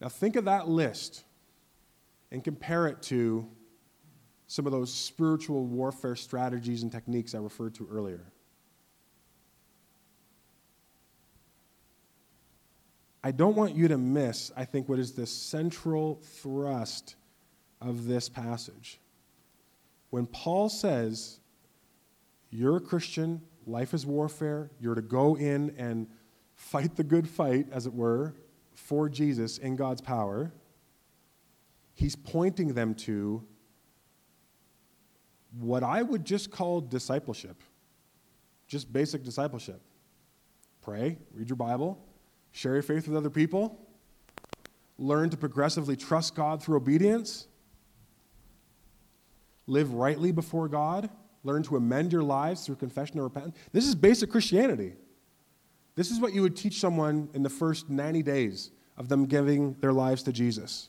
Now 0.00 0.08
think 0.08 0.36
of 0.36 0.46
that 0.46 0.68
list 0.68 1.24
and 2.30 2.42
compare 2.42 2.86
it 2.86 3.00
to 3.02 3.48
some 4.54 4.66
of 4.66 4.72
those 4.72 4.94
spiritual 4.94 5.66
warfare 5.66 6.14
strategies 6.14 6.84
and 6.84 6.92
techniques 6.92 7.34
I 7.34 7.38
referred 7.38 7.74
to 7.74 7.88
earlier. 7.90 8.20
I 13.24 13.32
don't 13.32 13.56
want 13.56 13.74
you 13.74 13.88
to 13.88 13.98
miss, 13.98 14.52
I 14.56 14.64
think, 14.64 14.88
what 14.88 15.00
is 15.00 15.10
the 15.10 15.26
central 15.26 16.20
thrust 16.22 17.16
of 17.80 18.06
this 18.06 18.28
passage. 18.28 19.00
when 20.10 20.24
Paul 20.26 20.68
says, 20.68 21.40
You're 22.50 22.76
a 22.76 22.80
Christian, 22.80 23.42
life 23.66 23.92
is 23.92 24.06
warfare, 24.06 24.70
you're 24.78 24.94
to 24.94 25.02
go 25.02 25.36
in 25.36 25.74
and 25.76 26.06
fight 26.54 26.94
the 26.94 27.02
good 27.02 27.28
fight, 27.28 27.66
as 27.72 27.86
it 27.86 27.92
were, 27.92 28.36
for 28.72 29.08
Jesus 29.08 29.58
in 29.58 29.74
God's 29.74 30.00
power, 30.00 30.52
he's 31.94 32.14
pointing 32.14 32.74
them 32.74 32.94
to 32.94 33.44
what 35.58 35.82
I 35.82 36.02
would 36.02 36.24
just 36.24 36.50
call 36.50 36.80
discipleship, 36.80 37.62
just 38.66 38.92
basic 38.92 39.22
discipleship. 39.22 39.80
Pray, 40.82 41.18
read 41.32 41.48
your 41.48 41.56
Bible, 41.56 41.98
share 42.52 42.74
your 42.74 42.82
faith 42.82 43.08
with 43.08 43.16
other 43.16 43.30
people, 43.30 43.78
learn 44.98 45.30
to 45.30 45.36
progressively 45.36 45.96
trust 45.96 46.34
God 46.34 46.62
through 46.62 46.76
obedience, 46.76 47.46
live 49.66 49.94
rightly 49.94 50.32
before 50.32 50.68
God, 50.68 51.08
learn 51.42 51.62
to 51.64 51.76
amend 51.76 52.12
your 52.12 52.22
lives 52.22 52.66
through 52.66 52.76
confession 52.76 53.16
and 53.16 53.24
repentance. 53.24 53.56
This 53.72 53.86
is 53.86 53.94
basic 53.94 54.30
Christianity. 54.30 54.94
This 55.94 56.10
is 56.10 56.20
what 56.20 56.34
you 56.34 56.42
would 56.42 56.56
teach 56.56 56.80
someone 56.80 57.28
in 57.34 57.42
the 57.42 57.50
first 57.50 57.88
90 57.88 58.22
days 58.22 58.70
of 58.96 59.08
them 59.08 59.26
giving 59.26 59.74
their 59.74 59.92
lives 59.92 60.22
to 60.24 60.32
Jesus. 60.32 60.88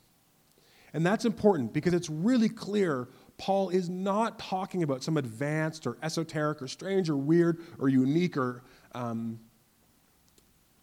And 0.94 1.06
that's 1.06 1.26
important 1.26 1.74
because 1.74 1.94
it's 1.94 2.10
really 2.10 2.50
clear 2.50 3.10
Paul 3.38 3.70
is 3.70 3.90
not 3.90 4.40
talking 4.40 4.84
about 4.84 5.04
some 5.04 5.18
advanced 5.18 5.86
or 5.86 5.98
esoteric 6.02 6.62
or 6.62 6.68
strange 6.68 7.10
or 7.10 7.18
weird 7.18 7.62
or 7.80 7.90
unique 7.90 8.38
or 8.38 8.64
um, 8.94 9.40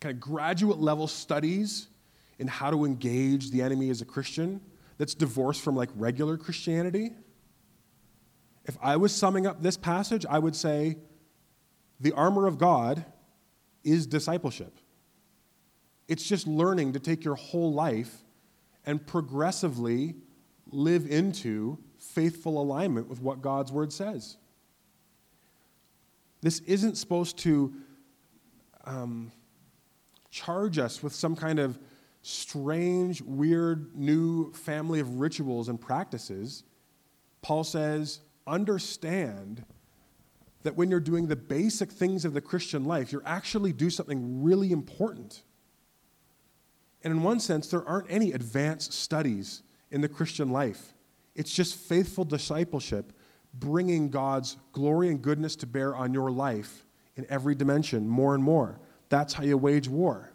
kind 0.00 0.14
of 0.14 0.20
graduate 0.20 0.78
level 0.78 1.06
studies 1.06 1.88
in 2.38 2.48
how 2.48 2.70
to 2.70 2.84
engage 2.84 3.50
the 3.50 3.62
enemy 3.62 3.88
as 3.88 4.02
a 4.02 4.04
Christian 4.04 4.60
that's 4.98 5.14
divorced 5.14 5.62
from 5.62 5.76
like 5.76 5.88
regular 5.94 6.36
Christianity. 6.36 7.12
If 8.64 8.76
I 8.82 8.96
was 8.96 9.14
summing 9.14 9.46
up 9.46 9.62
this 9.62 9.76
passage, 9.76 10.26
I 10.28 10.38
would 10.38 10.54
say 10.54 10.98
the 12.00 12.12
armor 12.12 12.46
of 12.46 12.58
God 12.58 13.04
is 13.82 14.06
discipleship. 14.06 14.78
It's 16.08 16.24
just 16.24 16.46
learning 16.46 16.92
to 16.92 17.00
take 17.00 17.24
your 17.24 17.36
whole 17.36 17.72
life 17.72 18.22
and 18.84 19.04
progressively 19.06 20.16
live 20.66 21.06
into 21.06 21.78
faithful 22.14 22.61
alignment 22.61 23.09
with 23.09 23.20
what 23.20 23.42
God's 23.42 23.72
word 23.72 23.92
says. 23.92 24.37
This 26.40 26.61
isn't 26.61 26.96
supposed 26.96 27.38
to 27.38 27.72
um, 28.85 29.31
charge 30.31 30.79
us 30.79 31.03
with 31.03 31.14
some 31.14 31.37
kind 31.37 31.59
of 31.59 31.79
strange, 32.22 33.22
weird, 33.22 33.96
new 33.96 34.53
family 34.53 35.01
of 35.01 35.20
rituals 35.20 35.68
and 35.68 35.81
practices. 35.81 36.64
Paul 37.42 37.64
says, 37.64 38.20
understand 38.46 39.64
that 40.62 40.77
when 40.77 40.90
you're 40.90 41.01
doing 41.01 41.27
the 41.27 41.37
basic 41.37 41.90
things 41.90 42.25
of 42.25 42.35
the 42.35 42.40
Christian 42.40 42.85
life, 42.85 43.12
you're 43.12 43.22
actually 43.27 43.72
do 43.72 43.90
something 43.90 44.42
really 44.42 44.70
important. 44.70 45.42
And 47.03 47.12
in 47.12 47.22
one 47.22 47.40
sense, 47.40 47.68
there 47.68 47.87
aren't 47.87 48.11
any 48.11 48.33
advanced 48.33 48.92
studies 48.92 49.62
in 49.90 50.01
the 50.01 50.09
Christian 50.09 50.51
life. 50.51 50.94
It's 51.34 51.52
just 51.52 51.76
faithful 51.76 52.24
discipleship, 52.24 53.12
bringing 53.54 54.10
God's 54.10 54.56
glory 54.72 55.08
and 55.08 55.22
goodness 55.22 55.56
to 55.56 55.66
bear 55.66 55.94
on 55.94 56.12
your 56.12 56.30
life 56.30 56.84
in 57.16 57.26
every 57.28 57.54
dimension 57.54 58.08
more 58.08 58.34
and 58.34 58.42
more. 58.42 58.78
That's 59.08 59.34
how 59.34 59.44
you 59.44 59.56
wage 59.56 59.88
war. 59.88 60.32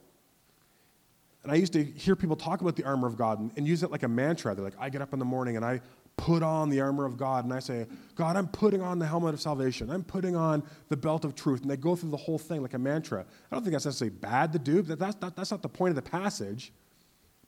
And 1.43 1.51
I 1.51 1.55
used 1.55 1.73
to 1.73 1.83
hear 1.83 2.15
people 2.15 2.35
talk 2.35 2.61
about 2.61 2.75
the 2.75 2.83
armor 2.83 3.07
of 3.07 3.15
God 3.15 3.39
and, 3.39 3.51
and 3.55 3.67
use 3.67 3.81
it 3.81 3.89
like 3.89 4.03
a 4.03 4.07
mantra. 4.07 4.53
They're 4.53 4.65
like, 4.65 4.75
I 4.79 4.89
get 4.89 5.01
up 5.01 5.13
in 5.13 5.19
the 5.19 5.25
morning 5.25 5.55
and 5.55 5.63
I 5.63 5.81
put 6.17 6.43
on 6.43 6.69
the 6.69 6.81
armor 6.81 7.05
of 7.05 7.15
God. 7.15 7.45
And 7.45 7.53
I 7.53 7.59
say, 7.59 7.85
God, 8.15 8.35
I'm 8.35 8.47
putting 8.47 8.81
on 8.81 8.99
the 8.99 9.05
helmet 9.05 9.33
of 9.33 9.39
salvation. 9.39 9.89
I'm 9.89 10.03
putting 10.03 10.35
on 10.35 10.63
the 10.89 10.97
belt 10.97 11.23
of 11.23 11.35
truth. 11.35 11.61
And 11.61 11.71
they 11.71 11.77
go 11.77 11.95
through 11.95 12.09
the 12.09 12.17
whole 12.17 12.39
thing 12.39 12.61
like 12.61 12.73
a 12.73 12.79
mantra. 12.79 13.21
I 13.21 13.55
don't 13.55 13.63
think 13.63 13.73
that's 13.73 13.85
necessarily 13.85 14.17
bad 14.17 14.51
to 14.53 14.59
do. 14.59 14.81
That, 14.81 14.99
that's, 14.99 15.15
that, 15.15 15.35
that's 15.35 15.51
not 15.51 15.61
the 15.61 15.69
point 15.69 15.91
of 15.91 15.95
the 15.95 16.09
passage. 16.09 16.73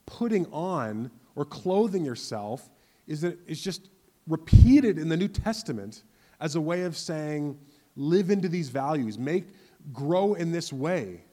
Putting 0.06 0.46
on 0.54 1.12
or 1.36 1.46
clothing 1.46 2.06
yourself 2.06 2.70
is 3.10 3.22
that 3.22 3.38
it's 3.48 3.62
just 3.62 3.90
repeated 4.28 4.98
in 4.98 5.10
the 5.10 5.18
New 5.18 5.28
Testament 5.28 6.04
as 6.40 6.56
a 6.56 6.62
way 6.62 6.84
of 6.84 6.96
saying, 6.96 7.58
live 7.96 8.30
into 8.30 8.48
these 8.48 8.70
values, 8.70 9.18
make, 9.18 9.48
grow 9.92 10.36
in 10.36 10.52
this 10.52 10.72
way. 10.72 11.24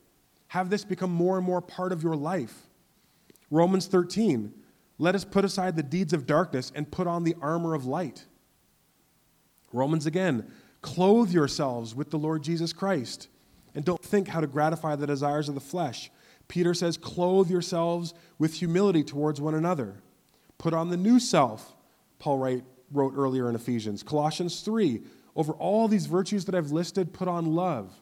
Have 0.49 0.71
this 0.71 0.85
become 0.85 1.13
more 1.13 1.37
and 1.37 1.47
more 1.47 1.61
part 1.61 1.93
of 1.93 2.03
your 2.03 2.17
life. 2.17 2.67
Romans 3.51 3.87
13, 3.87 4.53
let 4.99 5.15
us 5.15 5.25
put 5.25 5.45
aside 5.45 5.77
the 5.77 5.83
deeds 5.83 6.13
of 6.13 6.27
darkness 6.27 6.73
and 6.75 6.91
put 6.91 7.07
on 7.07 7.23
the 7.23 7.37
armor 7.43 7.75
of 7.75 7.85
light. 7.85 8.25
Romans 9.73 10.07
again, 10.07 10.51
clothe 10.81 11.31
yourselves 11.31 11.95
with 11.95 12.11
the 12.11 12.19
Lord 12.19 12.43
Jesus 12.43 12.73
Christ 12.73 13.29
and 13.75 13.85
don't 13.85 14.03
think 14.03 14.29
how 14.29 14.41
to 14.41 14.47
gratify 14.47 14.97
the 14.97 15.07
desires 15.07 15.51
of 15.51 15.55
the 15.55 15.61
flesh. 15.61 16.11
Peter 16.49 16.73
says, 16.73 16.97
clothe 16.97 17.51
yourselves 17.51 18.15
with 18.39 18.55
humility 18.55 19.05
towards 19.05 19.41
one 19.41 19.55
another. 19.55 20.01
Put 20.59 20.75
on 20.75 20.89
the 20.89 20.97
new 20.97 21.19
self, 21.19 21.75
Paul 22.19 22.39
write, 22.39 22.65
wrote 22.93 23.15
earlier 23.17 23.49
in 23.49 23.55
Ephesians. 23.55 24.03
Colossians 24.03 24.61
3, 24.61 25.03
over 25.35 25.53
all 25.55 25.89
these 25.89 26.07
virtues 26.07 26.45
that 26.47 26.55
I've 26.55 26.73
listed, 26.73 27.13
put 27.13 27.29
on 27.29 27.55
love. 27.55 27.93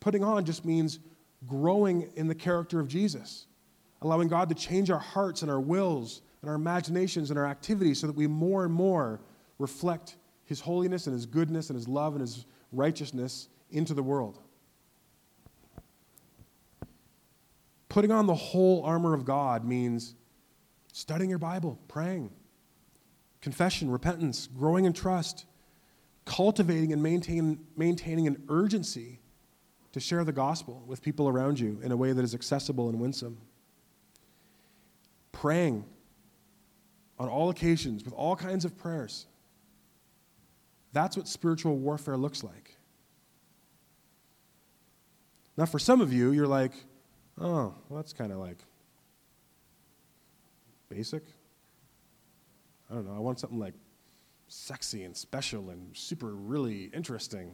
Putting 0.00 0.22
on 0.22 0.44
just 0.44 0.64
means 0.64 0.98
growing 1.46 2.10
in 2.16 2.28
the 2.28 2.34
character 2.34 2.78
of 2.78 2.88
Jesus 2.88 3.46
allowing 4.02 4.28
God 4.28 4.48
to 4.48 4.54
change 4.54 4.90
our 4.90 4.98
hearts 4.98 5.42
and 5.42 5.50
our 5.50 5.60
wills 5.60 6.22
and 6.40 6.50
our 6.50 6.56
imaginations 6.56 7.30
and 7.30 7.38
our 7.38 7.46
activities 7.46 8.00
so 8.00 8.06
that 8.06 8.16
we 8.16 8.26
more 8.26 8.64
and 8.64 8.72
more 8.72 9.20
reflect 9.58 10.16
His 10.44 10.60
holiness 10.60 11.06
and 11.06 11.14
His 11.14 11.26
goodness 11.26 11.70
and 11.70 11.76
His 11.76 11.88
love 11.88 12.14
and 12.14 12.20
His 12.20 12.44
righteousness 12.72 13.48
into 13.70 13.94
the 13.94 14.02
world. 14.02 14.38
Putting 17.88 18.10
on 18.10 18.26
the 18.26 18.34
whole 18.34 18.82
armor 18.84 19.14
of 19.14 19.24
God 19.24 19.64
means 19.64 20.14
studying 20.92 21.30
your 21.30 21.38
Bible, 21.38 21.78
praying, 21.88 22.30
confession, 23.40 23.90
repentance, 23.90 24.48
growing 24.56 24.84
in 24.84 24.92
trust, 24.92 25.46
cultivating 26.24 26.92
and 26.92 27.02
maintain, 27.02 27.58
maintaining 27.76 28.26
an 28.26 28.42
urgency 28.48 29.18
to 29.92 30.00
share 30.00 30.24
the 30.24 30.32
gospel 30.32 30.82
with 30.86 31.02
people 31.02 31.28
around 31.28 31.58
you 31.58 31.80
in 31.82 31.92
a 31.92 31.96
way 31.96 32.12
that 32.12 32.22
is 32.22 32.34
accessible 32.34 32.88
and 32.88 33.00
winsome 33.00 33.38
praying 35.32 35.84
on 37.18 37.28
all 37.28 37.50
occasions 37.50 38.04
with 38.04 38.14
all 38.14 38.36
kinds 38.36 38.64
of 38.64 38.78
prayers. 38.78 39.26
That's 40.92 41.16
what 41.16 41.26
spiritual 41.26 41.76
warfare 41.78 42.16
looks 42.16 42.44
like. 42.44 42.76
Now, 45.56 45.66
for 45.66 45.78
some 45.78 46.00
of 46.00 46.12
you, 46.12 46.30
you're 46.30 46.46
like, 46.46 46.72
oh, 47.40 47.74
well, 47.88 47.96
that's 47.96 48.12
kind 48.12 48.30
of 48.30 48.38
like 48.38 48.58
basic. 50.94 51.22
I 52.90 52.94
don't 52.94 53.06
know. 53.06 53.14
I 53.14 53.18
want 53.18 53.40
something 53.40 53.58
like 53.58 53.74
sexy 54.48 55.04
and 55.04 55.16
special 55.16 55.70
and 55.70 55.96
super, 55.96 56.34
really 56.34 56.90
interesting. 56.92 57.50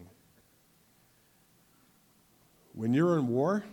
When 2.73 2.93
you're 2.93 3.17
in 3.19 3.29
war, 3.29 3.65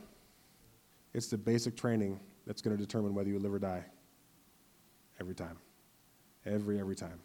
it's 1.14 1.28
the 1.28 1.38
basic 1.38 1.76
training 1.76 2.20
that's 2.46 2.62
going 2.62 2.78
to 2.78 2.82
determine 2.82 3.16
whether 3.16 3.30
you 3.30 3.40
live 3.40 3.54
or 3.54 3.60
die. 3.60 3.84
Every 5.20 5.34
time. 5.34 5.58
Every, 6.46 6.80
every 6.80 6.96
time. 6.96 7.20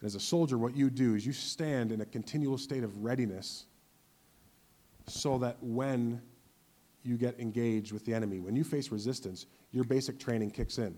And 0.00 0.06
as 0.06 0.16
a 0.16 0.20
soldier, 0.20 0.58
what 0.58 0.76
you 0.76 0.90
do 0.90 1.14
is 1.14 1.24
you 1.24 1.32
stand 1.32 1.92
in 1.92 2.00
a 2.00 2.06
continual 2.06 2.58
state 2.58 2.82
of 2.82 3.04
readiness 3.04 3.66
so 5.06 5.38
that 5.38 5.58
when 5.60 6.20
you 7.04 7.16
get 7.16 7.38
engaged 7.38 7.92
with 7.92 8.04
the 8.04 8.14
enemy, 8.14 8.40
when 8.40 8.56
you 8.56 8.64
face 8.64 8.90
resistance, 8.90 9.46
your 9.74 9.84
basic 9.84 10.18
training 10.18 10.52
kicks 10.52 10.78
in. 10.78 10.96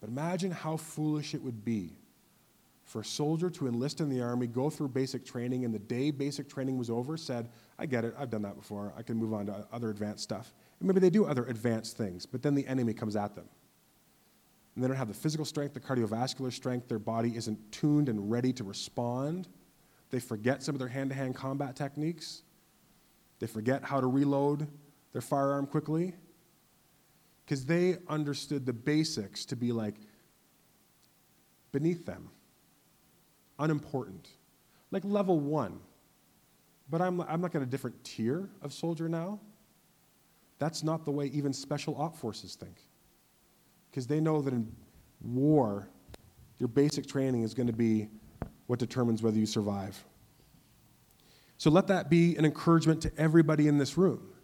But 0.00 0.08
imagine 0.08 0.52
how 0.52 0.76
foolish 0.76 1.34
it 1.34 1.42
would 1.42 1.64
be 1.64 1.96
for 2.84 3.00
a 3.00 3.04
soldier 3.04 3.50
to 3.50 3.66
enlist 3.66 4.00
in 4.00 4.08
the 4.08 4.22
army, 4.22 4.46
go 4.46 4.70
through 4.70 4.88
basic 4.88 5.26
training, 5.26 5.64
and 5.66 5.74
the 5.74 5.78
day 5.78 6.10
basic 6.10 6.48
training 6.48 6.78
was 6.78 6.88
over, 6.88 7.18
said, 7.18 7.50
I 7.78 7.84
get 7.84 8.04
it, 8.04 8.14
I've 8.18 8.30
done 8.30 8.42
that 8.42 8.56
before, 8.56 8.94
I 8.96 9.02
can 9.02 9.18
move 9.18 9.34
on 9.34 9.44
to 9.46 9.66
other 9.70 9.90
advanced 9.90 10.22
stuff. 10.22 10.54
And 10.78 10.88
maybe 10.88 11.00
they 11.00 11.10
do 11.10 11.26
other 11.26 11.44
advanced 11.46 11.98
things, 11.98 12.24
but 12.24 12.40
then 12.40 12.54
the 12.54 12.66
enemy 12.66 12.94
comes 12.94 13.14
at 13.14 13.34
them. 13.34 13.44
And 14.74 14.82
they 14.82 14.88
don't 14.88 14.96
have 14.96 15.08
the 15.08 15.14
physical 15.14 15.44
strength, 15.44 15.74
the 15.74 15.80
cardiovascular 15.80 16.52
strength, 16.52 16.88
their 16.88 17.00
body 17.00 17.36
isn't 17.36 17.58
tuned 17.72 18.08
and 18.08 18.30
ready 18.30 18.52
to 18.54 18.64
respond. 18.64 19.48
They 20.10 20.20
forget 20.20 20.62
some 20.62 20.74
of 20.74 20.78
their 20.78 20.88
hand 20.88 21.10
to 21.10 21.16
hand 21.16 21.34
combat 21.34 21.76
techniques. 21.76 22.42
They 23.40 23.48
forget 23.48 23.84
how 23.84 24.00
to 24.00 24.06
reload 24.06 24.66
their 25.12 25.20
firearm 25.20 25.66
quickly. 25.66 26.14
Because 27.48 27.64
they 27.64 27.96
understood 28.08 28.66
the 28.66 28.74
basics 28.74 29.46
to 29.46 29.56
be 29.56 29.72
like 29.72 29.94
beneath 31.72 32.04
them, 32.04 32.28
unimportant, 33.58 34.28
like 34.90 35.02
level 35.02 35.40
one. 35.40 35.80
But 36.90 37.00
I'm, 37.00 37.22
I'm 37.22 37.40
like 37.40 37.54
at 37.54 37.62
a 37.62 37.66
different 37.66 38.04
tier 38.04 38.50
of 38.60 38.74
soldier 38.74 39.08
now. 39.08 39.40
That's 40.58 40.82
not 40.82 41.06
the 41.06 41.10
way 41.10 41.28
even 41.28 41.54
special 41.54 41.96
op 41.98 42.18
forces 42.18 42.54
think. 42.54 42.82
Because 43.90 44.06
they 44.06 44.20
know 44.20 44.42
that 44.42 44.52
in 44.52 44.70
war, 45.22 45.88
your 46.58 46.68
basic 46.68 47.06
training 47.06 47.44
is 47.44 47.54
going 47.54 47.68
to 47.68 47.72
be 47.72 48.10
what 48.66 48.78
determines 48.78 49.22
whether 49.22 49.38
you 49.38 49.46
survive. 49.46 50.04
So 51.56 51.70
let 51.70 51.86
that 51.86 52.10
be 52.10 52.36
an 52.36 52.44
encouragement 52.44 53.00
to 53.02 53.12
everybody 53.16 53.68
in 53.68 53.78
this 53.78 53.96
room. 53.96 54.34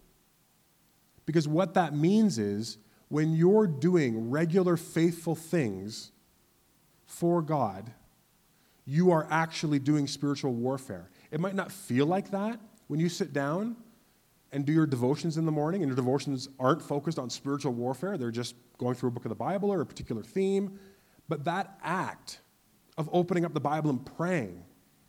Because 1.26 1.46
what 1.46 1.74
that 1.74 1.94
means 1.94 2.38
is 2.38 2.78
when 3.14 3.32
you're 3.32 3.68
doing 3.68 4.28
regular 4.28 4.76
faithful 4.76 5.36
things 5.36 6.10
for 7.06 7.40
God, 7.40 7.92
you 8.86 9.12
are 9.12 9.28
actually 9.30 9.78
doing 9.78 10.08
spiritual 10.08 10.52
warfare. 10.52 11.08
It 11.30 11.38
might 11.38 11.54
not 11.54 11.70
feel 11.70 12.06
like 12.06 12.32
that 12.32 12.58
when 12.88 12.98
you 12.98 13.08
sit 13.08 13.32
down 13.32 13.76
and 14.50 14.66
do 14.66 14.72
your 14.72 14.84
devotions 14.84 15.36
in 15.36 15.46
the 15.46 15.52
morning, 15.52 15.84
and 15.84 15.88
your 15.88 15.94
devotions 15.94 16.48
aren't 16.58 16.82
focused 16.82 17.20
on 17.20 17.30
spiritual 17.30 17.72
warfare, 17.72 18.18
they're 18.18 18.32
just 18.32 18.56
going 18.78 18.96
through 18.96 19.10
a 19.10 19.12
book 19.12 19.24
of 19.24 19.28
the 19.28 19.36
Bible 19.36 19.72
or 19.72 19.80
a 19.80 19.86
particular 19.86 20.24
theme. 20.24 20.76
But 21.28 21.44
that 21.44 21.78
act 21.84 22.40
of 22.98 23.08
opening 23.12 23.44
up 23.44 23.54
the 23.54 23.60
Bible 23.60 23.90
and 23.90 24.04
praying 24.04 24.64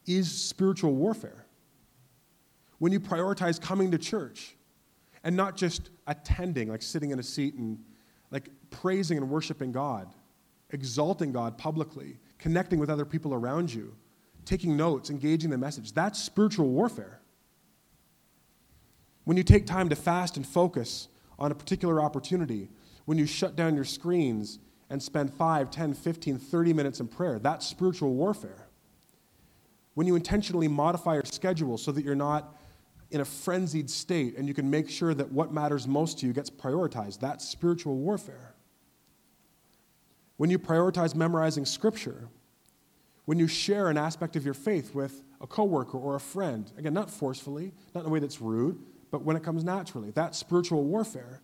is 0.05 0.31
spiritual 0.31 0.93
warfare. 0.93 1.47
When 2.77 2.91
you 2.91 2.99
prioritize 2.99 3.59
coming 3.59 3.89
to 3.89 3.97
church 3.97 4.55
and 5.23 5.35
not 5.35 5.57
just 5.57 5.89
attending, 6.05 6.69
like 6.69 6.83
sitting 6.83 7.09
in 7.09 7.17
a 7.17 7.23
seat 7.23 7.55
and 7.55 7.79
like 8.31 8.49
praising 8.69 9.17
and 9.17 9.29
worshiping 9.29 9.71
God, 9.71 10.13
exalting 10.71 11.31
God 11.31 11.57
publicly, 11.57 12.19
connecting 12.37 12.79
with 12.79 12.89
other 12.89 13.05
people 13.05 13.33
around 13.33 13.73
you, 13.73 13.95
taking 14.45 14.77
notes, 14.77 15.09
engaging 15.09 15.49
the 15.49 15.57
message, 15.57 15.93
that's 15.93 16.21
spiritual 16.21 16.69
warfare. 16.69 17.19
When 19.23 19.37
you 19.37 19.43
take 19.43 19.65
time 19.65 19.89
to 19.89 19.95
fast 19.95 20.37
and 20.37 20.45
focus 20.45 21.07
on 21.39 21.51
a 21.51 21.55
particular 21.55 22.01
opportunity, 22.01 22.69
when 23.05 23.17
you 23.17 23.25
shut 23.25 23.55
down 23.55 23.75
your 23.75 23.83
screens 23.83 24.59
and 24.89 25.01
spend 25.01 25.33
5, 25.33 25.71
10, 25.71 25.93
15, 25.93 26.37
30 26.37 26.73
minutes 26.73 26.99
in 26.99 27.07
prayer, 27.07 27.39
that's 27.39 27.65
spiritual 27.65 28.13
warfare. 28.13 28.67
When 29.95 30.05
you 30.05 30.15
intentionally 30.15 30.67
modify 30.67 31.15
your 31.15 31.25
schedule 31.25 31.77
so 31.77 31.91
that 31.91 32.03
you're 32.03 32.15
not 32.15 32.55
in 33.11 33.21
a 33.21 33.25
frenzied 33.25 33.89
state 33.89 34.37
and 34.37 34.47
you 34.47 34.53
can 34.53 34.69
make 34.69 34.89
sure 34.89 35.13
that 35.13 35.31
what 35.31 35.53
matters 35.53 35.87
most 35.87 36.19
to 36.19 36.27
you 36.27 36.33
gets 36.33 36.49
prioritized, 36.49 37.19
that's 37.19 37.47
spiritual 37.47 37.95
warfare. 37.95 38.55
When 40.37 40.49
you 40.49 40.59
prioritize 40.59 41.15
memorizing 41.15 41.65
scripture, 41.65 42.27
when 43.25 43.39
you 43.39 43.47
share 43.47 43.89
an 43.89 43.97
aspect 43.97 44.35
of 44.35 44.45
your 44.45 44.53
faith 44.53 44.93
with 44.93 45.23
a 45.41 45.47
coworker 45.47 45.97
or 45.97 46.15
a 46.15 46.19
friend, 46.19 46.71
again, 46.77 46.93
not 46.93 47.09
forcefully, 47.09 47.73
not 47.93 48.01
in 48.01 48.07
a 48.07 48.09
way 48.09 48.19
that's 48.19 48.41
rude, 48.41 48.79
but 49.11 49.23
when 49.23 49.35
it 49.35 49.43
comes 49.43 49.63
naturally. 49.63 50.11
That's 50.11 50.37
spiritual 50.37 50.83
warfare. 50.83 51.41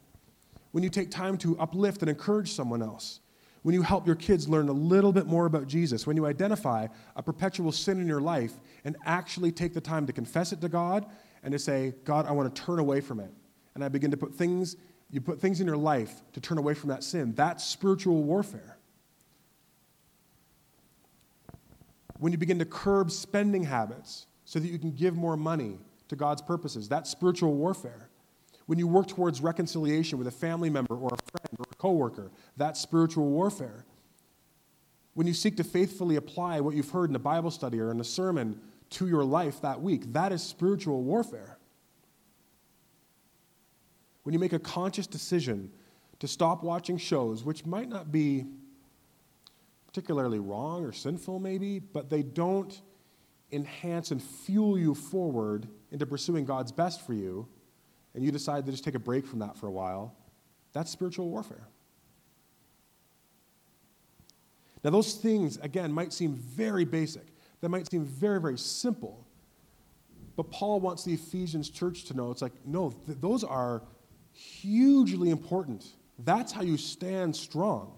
When 0.72 0.84
you 0.84 0.90
take 0.90 1.12
time 1.12 1.38
to 1.40 1.58
uplift 1.60 2.02
and 2.02 2.10
encourage 2.10 2.52
someone 2.52 2.82
else, 2.82 3.20
when 3.64 3.76
you 3.76 3.82
help 3.82 4.08
your 4.08 4.16
kids 4.16 4.50
learn 4.50 4.70
a 4.70 4.74
little 4.74 5.14
bit 5.14 5.28
more 5.28 5.46
about 5.46 5.68
Jesus, 5.68 6.08
when 6.08 6.18
you 6.18 6.26
identify 6.26 6.88
a 7.16 7.22
perpetual 7.22 7.72
sin 7.72 8.00
in 8.00 8.08
your 8.08 8.22
life 8.22 8.54
and 8.84 8.96
actually 9.06 9.52
take 9.52 9.74
the 9.74 9.82
time 9.82 10.08
to 10.08 10.14
confess 10.14 10.52
it 10.52 10.62
to 10.62 10.70
God 10.70 11.06
and 11.44 11.52
to 11.52 11.60
say, 11.60 11.94
God, 12.04 12.26
I 12.26 12.32
want 12.32 12.54
to 12.54 12.62
turn 12.62 12.80
away 12.80 13.02
from 13.02 13.20
it. 13.20 13.32
And 13.76 13.84
I 13.84 13.90
begin 13.90 14.12
to 14.12 14.18
put 14.18 14.34
things, 14.36 14.76
you 15.10 15.22
put 15.22 15.40
things 15.40 15.62
in 15.62 15.68
your 15.68 15.78
life 15.78 16.22
to 16.34 16.42
turn 16.42 16.58
away 16.58 16.74
from 16.74 16.90
that 16.90 17.04
sin. 17.04 17.34
That's 17.36 17.64
spiritual 17.64 18.24
warfare. 18.24 18.78
When 22.20 22.32
you 22.32 22.38
begin 22.38 22.60
to 22.60 22.66
curb 22.66 23.12
spending 23.12 23.64
habits 23.64 24.28
so 24.46 24.60
that 24.60 24.68
you 24.68 24.78
can 24.78 24.92
give 24.92 25.16
more 25.16 25.38
money 25.38 25.80
to 26.12 26.16
God's 26.18 26.42
purposes. 26.42 26.90
That's 26.90 27.10
spiritual 27.10 27.54
warfare. 27.54 28.10
When 28.66 28.78
you 28.78 28.86
work 28.86 29.08
towards 29.08 29.40
reconciliation 29.40 30.18
with 30.18 30.28
a 30.28 30.32
family 30.32 30.70
member 30.70 30.94
or 30.94 31.08
a 31.08 31.32
friend 31.32 31.58
or 31.58 31.66
a 31.72 31.76
coworker, 31.76 32.32
that's 32.58 32.82
spiritual 32.82 33.30
warfare. 33.30 33.86
When 35.14 35.26
you 35.26 35.34
seek 35.34 35.56
to 35.58 35.64
faithfully 35.64 36.18
apply 36.18 36.60
what 36.60 36.76
you've 36.76 36.90
heard 36.90 37.10
in 37.10 37.16
a 37.16 37.20
Bible 37.20 37.50
study 37.50 37.80
or 37.80 37.92
in 37.92 38.02
a 38.02 38.04
sermon 38.04 38.60
to 38.92 39.08
your 39.08 39.24
life 39.24 39.62
that 39.62 39.82
week, 39.82 40.14
that 40.14 40.32
is 40.32 40.44
spiritual 40.44 41.04
warfare. 41.04 41.58
When 44.24 44.34
you 44.34 44.40
make 44.40 44.54
a 44.54 44.60
conscious 44.60 45.08
decision 45.08 45.72
to 46.20 46.28
stop 46.28 46.64
watching 46.64 46.98
shows, 46.98 47.44
which 47.44 47.66
might 47.66 47.90
not 47.90 48.12
be 48.12 48.46
particularly 49.88 50.40
wrong 50.40 50.86
or 50.86 50.92
sinful, 50.92 51.40
maybe, 51.40 51.80
but 51.80 52.10
they 52.10 52.22
don't 52.22 52.82
enhance 53.52 54.12
and 54.12 54.22
fuel 54.22 54.78
you 54.78 54.94
forward 54.94 55.68
into 55.92 56.06
pursuing 56.06 56.46
God's 56.46 56.72
best 56.72 57.06
for 57.06 57.14
you, 57.14 57.48
and 58.14 58.24
you 58.24 58.32
decide 58.32 58.66
to 58.66 58.72
just 58.72 58.84
take 58.84 58.96
a 58.96 59.00
break 59.00 59.26
from 59.26 59.40
that 59.40 59.58
for 59.58 59.68
a 59.68 59.72
while, 59.72 60.16
that's 60.74 60.92
spiritual 60.92 61.30
warfare. 61.30 61.68
Now, 64.84 64.90
those 64.90 65.16
things, 65.16 65.58
again, 65.58 65.92
might 65.92 66.12
seem 66.14 66.34
very 66.34 66.86
basic. 66.86 67.31
They 67.62 67.68
might 67.68 67.90
seem 67.90 68.06
very, 68.06 68.42
very 68.42 68.58
simple. 68.58 69.26
But 70.36 70.52
Paul 70.52 70.80
wants 70.80 71.04
the 71.04 71.14
Ephesians 71.14 71.70
church 71.70 72.06
to 72.06 72.16
know 72.16 72.32
it's 72.32 72.42
like, 72.42 72.54
no, 72.66 72.92
th- 73.06 73.20
those 73.22 73.44
are 73.44 73.84
hugely 74.34 75.30
important. 75.30 75.86
That's 76.20 76.52
how 76.52 76.62
you 76.64 76.78
stand 76.78 77.36
strong 77.36 77.94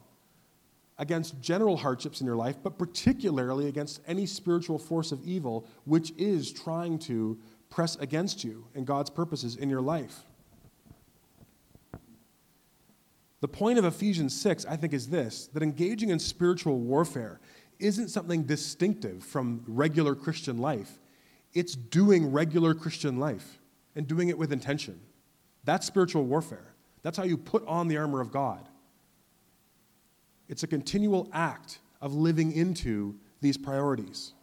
against 0.98 1.42
general 1.42 1.78
hardships 1.78 2.22
in 2.22 2.28
your 2.28 2.36
life, 2.36 2.58
but 2.62 2.78
particularly 2.78 3.68
against 3.68 4.02
any 4.08 4.26
spiritual 4.26 4.78
force 4.78 5.12
of 5.12 5.26
evil 5.26 5.68
which 5.86 6.12
is 6.18 6.52
trying 6.52 7.00
to 7.00 7.38
press 7.70 7.96
against 7.96 8.44
you 8.44 8.66
and 8.76 8.86
God's 8.86 9.10
purposes 9.10 9.56
in 9.56 9.70
your 9.70 9.82
life. 9.82 10.24
The 13.42 13.48
point 13.48 13.78
of 13.78 13.84
Ephesians 13.86 14.40
6, 14.40 14.66
I 14.66 14.78
think, 14.78 14.94
is 14.94 15.10
this 15.10 15.48
that 15.54 15.64
engaging 15.64 16.10
in 16.10 16.20
spiritual 16.20 16.80
warfare 16.80 17.42
isn't 17.84 18.10
something 18.10 18.44
distinctive 18.44 19.24
from 19.24 19.64
regular 19.68 20.16
Christian 20.16 20.58
life. 20.58 21.00
It's 21.54 21.76
doing 21.76 22.32
regular 22.32 22.74
Christian 22.74 23.20
life 23.20 23.60
and 23.96 24.08
doing 24.08 24.30
it 24.30 24.38
with 24.38 24.52
intention. 24.52 25.00
That's 25.66 25.86
spiritual 25.86 26.24
warfare. 26.24 26.74
That's 27.04 27.18
how 27.18 27.24
you 27.24 27.38
put 27.38 27.66
on 27.68 27.88
the 27.88 27.98
armor 27.98 28.22
of 28.22 28.32
God. 28.32 28.68
It's 30.48 30.64
a 30.64 30.68
continual 30.68 31.30
act 31.34 31.80
of 32.02 32.14
living 32.14 32.54
into 32.54 33.16
these 33.42 33.58
priorities. 33.58 34.34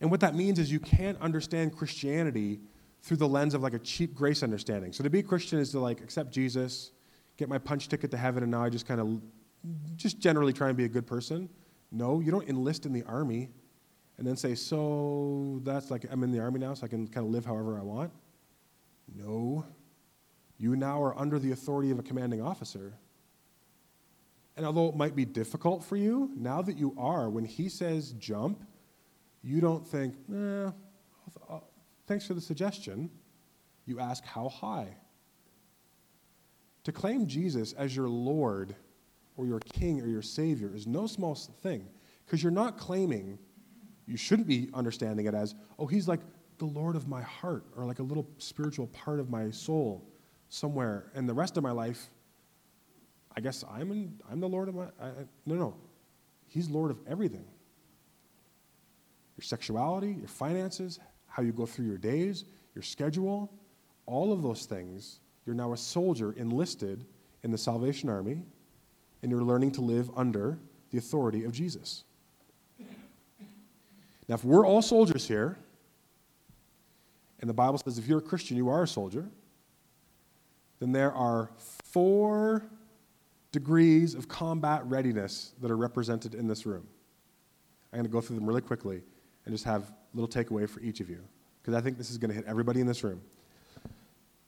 And 0.00 0.10
what 0.10 0.20
that 0.20 0.34
means 0.34 0.58
is 0.58 0.70
you 0.70 0.80
can't 0.80 1.20
understand 1.20 1.76
Christianity 1.76 2.60
through 3.02 3.16
the 3.16 3.28
lens 3.28 3.54
of 3.54 3.62
like 3.62 3.74
a 3.74 3.78
cheap 3.78 4.14
grace 4.14 4.42
understanding. 4.42 4.92
So 4.92 5.02
to 5.04 5.10
be 5.10 5.20
a 5.20 5.22
Christian 5.22 5.58
is 5.58 5.70
to 5.70 5.80
like 5.80 6.00
accept 6.00 6.30
Jesus, 6.30 6.90
get 7.36 7.48
my 7.48 7.58
punch 7.58 7.88
ticket 7.88 8.10
to 8.10 8.16
heaven, 8.16 8.42
and 8.42 8.52
now 8.52 8.62
I 8.62 8.68
just 8.68 8.86
kind 8.86 9.00
of 9.00 9.20
just 9.96 10.18
generally 10.18 10.52
try 10.52 10.68
and 10.68 10.76
be 10.76 10.84
a 10.84 10.88
good 10.88 11.06
person. 11.06 11.48
No, 11.90 12.20
you 12.20 12.30
don't 12.30 12.48
enlist 12.48 12.86
in 12.86 12.92
the 12.92 13.02
army 13.04 13.50
and 14.18 14.26
then 14.26 14.36
say, 14.36 14.54
so 14.54 15.60
that's 15.62 15.90
like 15.90 16.04
I'm 16.10 16.22
in 16.22 16.32
the 16.32 16.40
army 16.40 16.58
now, 16.58 16.74
so 16.74 16.84
I 16.84 16.88
can 16.88 17.06
kind 17.06 17.26
of 17.26 17.32
live 17.32 17.44
however 17.44 17.78
I 17.78 17.82
want. 17.82 18.12
No. 19.14 19.64
You 20.58 20.74
now 20.74 21.00
are 21.02 21.18
under 21.18 21.38
the 21.38 21.52
authority 21.52 21.90
of 21.90 21.98
a 21.98 22.02
commanding 22.02 22.42
officer. 22.42 22.94
And 24.56 24.66
although 24.66 24.88
it 24.88 24.96
might 24.96 25.14
be 25.14 25.24
difficult 25.24 25.84
for 25.84 25.96
you, 25.96 26.32
now 26.36 26.62
that 26.62 26.76
you 26.76 26.94
are, 26.98 27.30
when 27.30 27.44
he 27.44 27.68
says 27.68 28.12
jump, 28.18 28.64
you 29.42 29.60
don't 29.60 29.86
think, 29.86 30.16
eh, 30.34 30.70
thanks 32.08 32.26
for 32.26 32.34
the 32.34 32.40
suggestion. 32.40 33.08
You 33.86 34.00
ask, 34.00 34.24
how 34.24 34.48
high? 34.48 34.96
To 36.84 36.92
claim 36.92 37.28
Jesus 37.28 37.72
as 37.74 37.94
your 37.94 38.08
Lord 38.08 38.74
or 39.38 39.46
your 39.46 39.60
King 39.60 40.02
or 40.02 40.06
your 40.06 40.20
Savior 40.20 40.70
is 40.74 40.86
no 40.86 41.06
small 41.06 41.34
thing 41.34 41.86
because 42.26 42.42
you're 42.42 42.52
not 42.52 42.76
claiming, 42.76 43.38
you 44.06 44.18
shouldn't 44.18 44.48
be 44.48 44.68
understanding 44.74 45.26
it 45.26 45.34
as, 45.34 45.54
oh, 45.78 45.86
he's 45.86 46.08
like 46.08 46.20
the 46.58 46.66
Lord 46.66 46.96
of 46.96 47.08
my 47.08 47.22
heart 47.22 47.64
or 47.76 47.86
like 47.86 48.00
a 48.00 48.02
little 48.02 48.28
spiritual 48.38 48.88
part 48.88 49.20
of 49.20 49.30
my 49.30 49.50
soul 49.50 50.04
somewhere. 50.48 51.10
And 51.14 51.28
the 51.28 51.32
rest 51.32 51.56
of 51.56 51.62
my 51.62 51.70
life, 51.70 52.08
I 53.36 53.40
guess 53.40 53.64
I'm, 53.70 53.92
in, 53.92 54.18
I'm 54.30 54.40
the 54.40 54.48
Lord 54.48 54.68
of 54.68 54.74
my. 54.74 54.86
I, 55.00 55.10
no, 55.46 55.54
no. 55.54 55.76
He's 56.48 56.68
Lord 56.68 56.90
of 56.90 56.98
everything 57.06 57.44
your 59.36 59.44
sexuality, 59.44 60.16
your 60.18 60.26
finances, 60.26 60.98
how 61.28 61.44
you 61.44 61.52
go 61.52 61.64
through 61.64 61.86
your 61.86 61.96
days, 61.96 62.44
your 62.74 62.82
schedule, 62.82 63.52
all 64.04 64.32
of 64.32 64.42
those 64.42 64.66
things. 64.66 65.20
You're 65.46 65.54
now 65.54 65.72
a 65.74 65.76
soldier 65.76 66.32
enlisted 66.32 67.06
in 67.44 67.52
the 67.52 67.58
Salvation 67.58 68.08
Army, 68.08 68.42
and 69.22 69.30
you're 69.30 69.42
learning 69.42 69.72
to 69.72 69.80
live 69.80 70.10
under 70.16 70.58
the 70.90 70.98
authority 70.98 71.44
of 71.44 71.52
Jesus. 71.52 72.04
Now, 74.28 74.34
if 74.34 74.44
we're 74.44 74.66
all 74.66 74.82
soldiers 74.82 75.26
here, 75.26 75.56
and 77.40 77.48
the 77.48 77.54
Bible 77.54 77.78
says 77.78 77.98
if 77.98 78.06
you're 78.06 78.18
a 78.18 78.22
Christian, 78.22 78.56
you 78.56 78.68
are 78.68 78.82
a 78.82 78.88
soldier, 78.88 79.24
then 80.80 80.92
there 80.92 81.12
are 81.12 81.50
four 81.58 82.62
degrees 83.52 84.14
of 84.14 84.28
combat 84.28 84.82
readiness 84.84 85.52
that 85.62 85.70
are 85.70 85.76
represented 85.76 86.34
in 86.34 86.46
this 86.46 86.66
room. 86.66 86.86
I'm 87.92 87.98
going 87.98 88.06
to 88.06 88.12
go 88.12 88.20
through 88.20 88.36
them 88.36 88.46
really 88.46 88.60
quickly 88.60 89.02
and 89.46 89.54
just 89.54 89.64
have 89.64 89.82
a 89.82 90.16
little 90.16 90.28
takeaway 90.28 90.68
for 90.68 90.80
each 90.80 91.00
of 91.00 91.08
you, 91.08 91.20
because 91.62 91.74
I 91.74 91.80
think 91.80 91.96
this 91.96 92.10
is 92.10 92.18
going 92.18 92.28
to 92.28 92.34
hit 92.34 92.44
everybody 92.46 92.80
in 92.80 92.86
this 92.86 93.02
room. 93.02 93.22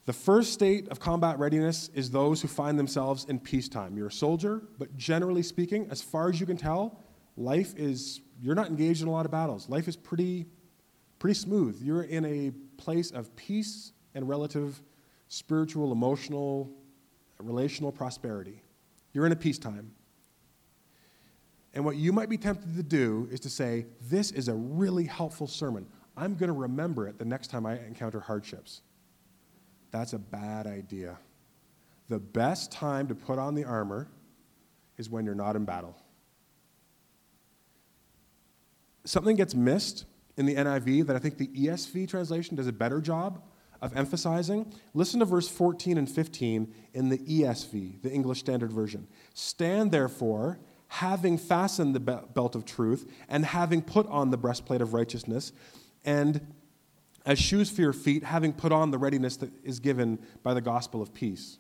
The 0.07 0.13
first 0.13 0.53
state 0.53 0.89
of 0.89 0.99
combat 0.99 1.39
readiness 1.39 1.91
is 1.95 2.11
those 2.11 2.41
who 2.41 2.49
find 2.49 2.79
themselves 2.79 3.27
in 3.27 3.39
peacetime. 3.39 3.97
You're 3.97 4.09
a 4.09 4.13
soldier, 4.13 4.63
but 4.79 4.97
generally 4.97 5.43
speaking, 5.43 5.87
as 5.91 6.01
far 6.01 6.31
as 6.31 6.41
you 6.41 6.47
can 6.47 6.57
tell, 6.57 6.99
life 7.37 7.75
is, 7.77 8.21
you're 8.41 8.55
not 8.55 8.69
engaged 8.69 9.03
in 9.03 9.09
a 9.09 9.11
lot 9.11 9.27
of 9.27 9.31
battles. 9.31 9.69
Life 9.69 9.89
is 9.89 9.97
pretty, 9.97 10.47
pretty 11.19 11.35
smooth. 11.35 11.81
You're 11.83 12.05
in 12.05 12.25
a 12.25 12.51
place 12.77 13.11
of 13.11 13.35
peace 13.37 13.93
and 14.15 14.29
relative 14.29 14.81
spiritual, 15.29 15.93
emotional, 15.93 16.71
relational 17.39 17.93
prosperity. 17.93 18.63
You're 19.13 19.27
in 19.27 19.33
a 19.33 19.37
peacetime. 19.37 19.93
And 21.75 21.85
what 21.85 21.97
you 21.97 22.13
might 22.13 22.29
be 22.29 22.37
tempted 22.37 22.75
to 22.77 22.83
do 22.83 23.29
is 23.31 23.39
to 23.41 23.51
say, 23.51 23.87
This 24.09 24.33
is 24.33 24.49
a 24.49 24.55
really 24.55 25.05
helpful 25.05 25.47
sermon. 25.47 25.87
I'm 26.17 26.35
going 26.35 26.49
to 26.49 26.59
remember 26.59 27.07
it 27.07 27.19
the 27.19 27.25
next 27.25 27.49
time 27.49 27.65
I 27.65 27.79
encounter 27.79 28.19
hardships. 28.21 28.83
That's 29.91 30.13
a 30.13 30.19
bad 30.19 30.67
idea. 30.67 31.19
The 32.09 32.19
best 32.19 32.73
time 32.73 33.09
to 33.09 33.15
put 33.15 33.39
on 33.39 33.55
the 33.55 33.65
armor 33.65 34.09
is 34.97 35.09
when 35.09 35.25
you're 35.25 35.35
not 35.35 35.57
in 35.57 35.65
battle. 35.65 35.97
Something 39.05 39.37
gets 39.37 39.55
missed 39.55 40.05
in 40.37 40.47
the 40.47 40.55
NIV 40.55 41.07
that 41.07 41.17
I 41.17 41.19
think 41.19 41.39
the 41.39 41.49
ESV 41.49 42.09
translation 42.09 42.57
does 42.57 42.67
a 42.67 42.73
better 42.73 43.01
job 43.01 43.43
of 43.81 43.97
emphasizing. 43.97 44.73
Listen 44.95 45.21
to 45.21 45.27
verse 45.27 45.49
14 45.49 45.97
and 45.99 46.09
15 46.09 46.73
in 46.93 47.09
the 47.09 47.19
ESV, 47.19 48.03
the 48.03 48.11
English 48.11 48.41
Standard 48.41 48.73
Version. 48.73 49.09
Stand 49.35 49.91
therefore, 49.91 50.59
having 50.89 51.39
fastened 51.39 51.95
the 51.95 52.01
belt 52.01 52.55
of 52.55 52.65
truth, 52.65 53.11
and 53.29 53.45
having 53.45 53.81
put 53.81 54.07
on 54.09 54.31
the 54.31 54.37
breastplate 54.37 54.81
of 54.81 54.93
righteousness, 54.93 55.53
and 56.05 56.55
as 57.31 57.39
shoes 57.39 57.71
for 57.71 57.81
your 57.81 57.93
feet, 57.93 58.25
having 58.25 58.53
put 58.53 58.73
on 58.73 58.91
the 58.91 58.99
readiness 58.99 59.37
that 59.37 59.49
is 59.63 59.79
given 59.79 60.19
by 60.43 60.53
the 60.53 60.61
gospel 60.61 61.01
of 61.01 61.15
peace. 61.15 61.59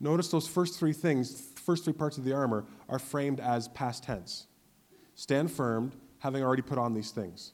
Notice 0.00 0.32
those 0.32 0.48
first 0.48 0.76
three 0.76 0.92
things, 0.92 1.52
first 1.64 1.84
three 1.84 1.92
parts 1.92 2.18
of 2.18 2.24
the 2.24 2.32
armor, 2.32 2.64
are 2.88 2.98
framed 2.98 3.38
as 3.38 3.68
past 3.68 4.02
tense. 4.02 4.48
Stand 5.14 5.52
firm, 5.52 5.92
having 6.18 6.42
already 6.42 6.62
put 6.62 6.76
on 6.76 6.92
these 6.92 7.12
things. 7.12 7.52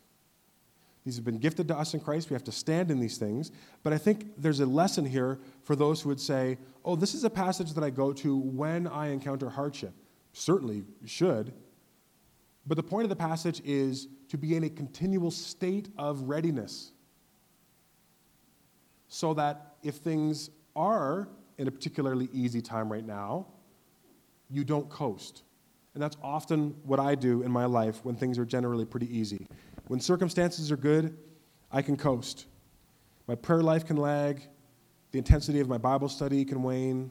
These 1.05 1.17
have 1.17 1.27
been 1.27 1.37
gifted 1.37 1.69
to 1.69 1.77
us 1.77 1.93
in 1.93 2.01
Christ. 2.01 2.31
We 2.31 2.35
have 2.37 2.45
to 2.45 2.53
stand 2.53 2.90
in 2.90 3.01
these 3.01 3.19
things. 3.19 3.53
But 3.83 3.93
I 3.93 3.99
think 3.99 4.31
there's 4.38 4.61
a 4.61 4.67
lesson 4.67 5.05
here 5.05 5.38
for 5.62 5.77
those 5.77 6.01
who 6.01 6.09
would 6.09 6.21
say, 6.21 6.57
oh, 6.87 6.97
this 6.97 7.12
is 7.12 7.25
a 7.25 7.31
passage 7.31 7.75
that 7.75 7.85
I 7.85 7.90
go 7.90 8.14
to 8.14 8.35
when 8.35 8.87
I 8.87 9.09
encounter 9.09 9.51
hardship. 9.51 9.93
Certainly 10.33 10.85
should. 11.05 11.53
But 12.67 12.77
the 12.77 12.83
point 12.83 13.05
of 13.05 13.11
the 13.11 13.17
passage 13.17 13.61
is 13.62 14.09
to 14.31 14.38
be 14.38 14.57
in 14.57 14.64
a 14.64 14.71
continual 14.71 15.31
state 15.31 15.90
of 15.99 16.23
readiness. 16.23 16.93
So 19.09 19.35
that 19.35 19.77
if 19.83 19.97
things 19.97 20.51
are 20.75 21.29
in 21.59 21.69
a 21.69 21.71
particularly 21.71 22.29
easy 22.33 22.61
time 22.61 22.90
right 22.90 23.07
now, 23.07 23.47
you 24.51 24.64
don't 24.64 24.88
coast. 24.88 25.43
And 25.95 26.03
that's 26.03 26.17
often 26.23 26.75
what 26.85 26.99
I 26.99 27.14
do 27.14 27.43
in 27.43 27.51
my 27.51 27.67
life 27.67 28.05
when 28.05 28.17
things 28.17 28.38
are 28.38 28.45
generally 28.45 28.85
pretty 28.85 29.17
easy. 29.17 29.47
When 29.87 30.01
circumstances 30.01 30.73
are 30.73 30.77
good, 30.77 31.17
I 31.71 31.83
can 31.83 31.97
coast. 31.97 32.47
My 33.27 33.35
prayer 33.35 33.62
life 33.62 33.87
can 33.87 33.97
lag. 33.97 34.43
The 35.12 35.19
intensity 35.19 35.61
of 35.61 35.69
my 35.69 35.79
Bible 35.79 36.09
study 36.09 36.45
can 36.45 36.62
wane. 36.62 37.11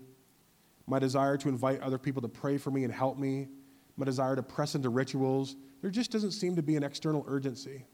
My 0.85 0.99
desire 0.99 1.37
to 1.37 1.49
invite 1.49 1.81
other 1.81 1.97
people 1.97 2.21
to 2.21 2.27
pray 2.27 2.57
for 2.57 2.71
me 2.71 2.83
and 2.83 2.93
help 2.93 3.17
me. 3.17 3.47
My 3.95 4.05
desire 4.05 4.35
to 4.35 4.43
press 4.43 4.75
into 4.75 4.89
rituals. 4.89 5.55
There 5.81 5.91
just 5.91 6.11
doesn't 6.11 6.31
seem 6.31 6.55
to 6.57 6.63
be 6.63 6.75
an 6.75 6.83
external 6.83 7.23
urgency. 7.27 7.85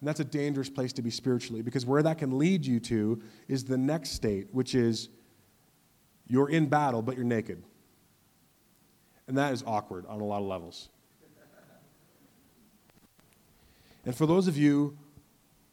And 0.00 0.08
that's 0.08 0.20
a 0.20 0.24
dangerous 0.24 0.70
place 0.70 0.92
to 0.94 1.02
be 1.02 1.10
spiritually 1.10 1.62
because 1.62 1.84
where 1.84 2.02
that 2.02 2.18
can 2.18 2.38
lead 2.38 2.64
you 2.64 2.78
to 2.80 3.20
is 3.48 3.64
the 3.64 3.78
next 3.78 4.10
state, 4.10 4.48
which 4.52 4.74
is 4.74 5.08
you're 6.28 6.50
in 6.50 6.66
battle, 6.66 7.02
but 7.02 7.16
you're 7.16 7.24
naked. 7.24 7.62
And 9.26 9.36
that 9.36 9.52
is 9.52 9.64
awkward 9.66 10.06
on 10.06 10.20
a 10.20 10.24
lot 10.24 10.40
of 10.40 10.46
levels. 10.46 10.88
And 14.04 14.16
for 14.16 14.26
those 14.26 14.46
of 14.46 14.56
you 14.56 14.96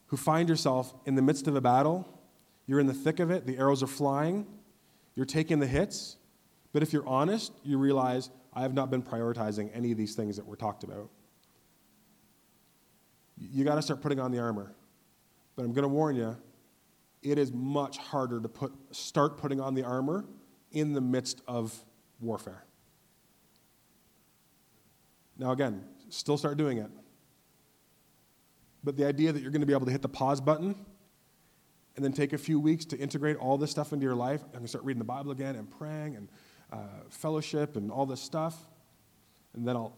who 0.08 0.18
find 0.18 0.50
yourself 0.50 0.94
in 1.06 1.16
the 1.16 1.22
midst 1.22 1.48
of 1.48 1.56
a 1.56 1.62
battle, 1.62 2.08
you're 2.68 2.80
in 2.80 2.88
the 2.88 2.94
thick 2.94 3.20
of 3.20 3.32
it, 3.32 3.46
the 3.46 3.58
arrows 3.58 3.84
are 3.84 3.88
flying, 3.88 4.46
you're 5.16 5.26
taking 5.26 5.60
the 5.60 5.68
hits, 5.68 6.18
but 6.74 6.84
if 6.84 6.92
you're 6.92 7.08
honest, 7.08 7.54
you 7.64 7.78
realize 7.78 8.30
I 8.54 8.62
have 8.62 8.74
not 8.74 8.90
been 8.90 9.02
prioritizing 9.02 9.70
any 9.74 9.92
of 9.92 9.98
these 9.98 10.16
things 10.16 10.36
that 10.36 10.46
were 10.46 10.58
talked 10.58 10.84
about. 10.84 11.10
You 13.38 13.64
got 13.64 13.76
to 13.76 13.82
start 13.82 14.02
putting 14.02 14.20
on 14.20 14.32
the 14.32 14.40
armor. 14.40 14.74
But 15.56 15.64
I'm 15.64 15.74
going 15.74 15.84
to 15.84 15.90
warn 15.90 16.16
you, 16.16 16.36
it 17.22 17.38
is 17.38 17.52
much 17.52 17.98
harder 17.98 18.40
to 18.42 18.50
put, 18.50 18.74
start 18.92 19.38
putting 19.38 19.60
on 19.60 19.74
the 19.74 19.84
armor 19.84 20.26
in 20.72 20.94
the 20.94 21.02
midst 21.02 21.42
of 21.48 21.74
warfare. 22.20 22.64
Now, 25.38 25.52
again, 25.52 25.84
still 26.10 26.38
start 26.38 26.58
doing 26.58 26.78
it. 26.78 26.90
But 28.84 28.98
the 28.98 29.06
idea 29.06 29.32
that 29.32 29.42
you're 29.42 29.52
going 29.52 29.62
to 29.62 29.68
be 29.68 29.74
able 29.74 29.86
to 29.86 29.92
hit 29.92 30.02
the 30.02 30.10
pause 30.10 30.40
button 30.40 30.76
and 31.96 32.04
then 32.04 32.14
take 32.14 32.34
a 32.34 32.38
few 32.38 32.60
weeks 32.60 32.86
to 32.86 32.98
integrate 32.98 33.38
all 33.38 33.58
this 33.58 33.72
stuff 33.72 33.94
into 33.94 34.04
your 34.04 34.16
life 34.16 34.42
and 34.54 34.68
start 34.70 34.84
reading 34.84 35.00
the 35.00 35.06
Bible 35.06 35.32
again 35.32 35.56
and 35.56 35.70
praying 35.72 36.16
and 36.16 36.30
uh, 36.72 36.78
fellowship 37.10 37.76
and 37.76 37.92
all 37.92 38.06
this 38.06 38.22
stuff, 38.22 38.58
and 39.54 39.68
then 39.68 39.76
I'll 39.76 39.96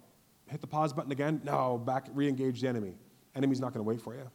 hit 0.48 0.62
the 0.62 0.68
pause 0.68 0.94
button 0.94 1.12
again. 1.12 1.42
No, 1.44 1.78
back, 1.78 2.08
re 2.14 2.28
engage 2.28 2.62
the 2.62 2.68
enemy. 2.68 2.96
Enemy's 3.38 3.62
not 3.62 3.74
going 3.74 3.86
to 3.86 3.88
wait 3.88 4.02
for 4.02 4.16
you. 4.16 4.30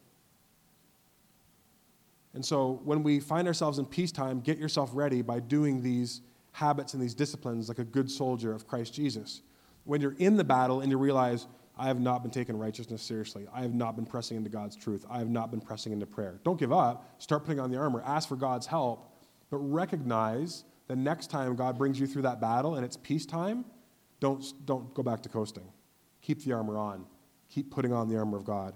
And 2.34 2.44
so 2.44 2.80
when 2.84 3.02
we 3.02 3.20
find 3.20 3.46
ourselves 3.46 3.78
in 3.78 3.84
peacetime, 3.84 4.40
get 4.40 4.56
yourself 4.56 4.90
ready 4.94 5.20
by 5.20 5.40
doing 5.40 5.82
these 5.82 6.22
habits 6.52 6.94
and 6.94 7.02
these 7.02 7.14
disciplines 7.14 7.68
like 7.68 7.78
a 7.78 7.84
good 7.84 8.10
soldier 8.10 8.52
of 8.54 8.66
Christ 8.66 8.94
Jesus. 8.94 9.42
When 9.84 10.00
you're 10.00 10.16
in 10.18 10.36
the 10.36 10.44
battle 10.44 10.80
and 10.80 10.90
you 10.90 10.96
realize, 10.96 11.46
I 11.76 11.88
have 11.88 12.00
not 12.00 12.22
been 12.22 12.30
taking 12.30 12.56
righteousness 12.56 13.02
seriously. 13.02 13.46
I 13.52 13.62
have 13.62 13.74
not 13.74 13.96
been 13.96 14.06
pressing 14.06 14.36
into 14.36 14.50
God's 14.50 14.76
truth. 14.76 15.04
I 15.10 15.18
have 15.18 15.28
not 15.28 15.50
been 15.50 15.60
pressing 15.60 15.92
into 15.92 16.06
prayer. 16.06 16.38
Don't 16.44 16.58
give 16.58 16.72
up. 16.72 17.14
Start 17.18 17.44
putting 17.44 17.60
on 17.60 17.70
the 17.70 17.78
armor. 17.78 18.02
Ask 18.06 18.28
for 18.28 18.36
God's 18.36 18.66
help. 18.66 19.10
But 19.50 19.58
recognize 19.58 20.64
the 20.88 20.96
next 20.96 21.28
time 21.28 21.56
God 21.56 21.76
brings 21.76 21.98
you 21.98 22.06
through 22.06 22.22
that 22.22 22.40
battle 22.40 22.76
and 22.76 22.84
it's 22.84 22.96
peacetime, 22.96 23.64
don't, 24.20 24.44
don't 24.66 24.94
go 24.94 25.02
back 25.02 25.22
to 25.22 25.28
coasting. 25.28 25.66
Keep 26.20 26.44
the 26.44 26.52
armor 26.52 26.78
on. 26.78 27.04
Keep 27.48 27.70
putting 27.70 27.92
on 27.92 28.08
the 28.08 28.16
armor 28.16 28.36
of 28.36 28.44
God. 28.44 28.74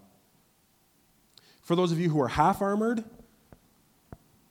For 1.66 1.74
those 1.74 1.90
of 1.90 1.98
you 1.98 2.08
who 2.08 2.20
are 2.20 2.28
half 2.28 2.62
armored, 2.62 3.02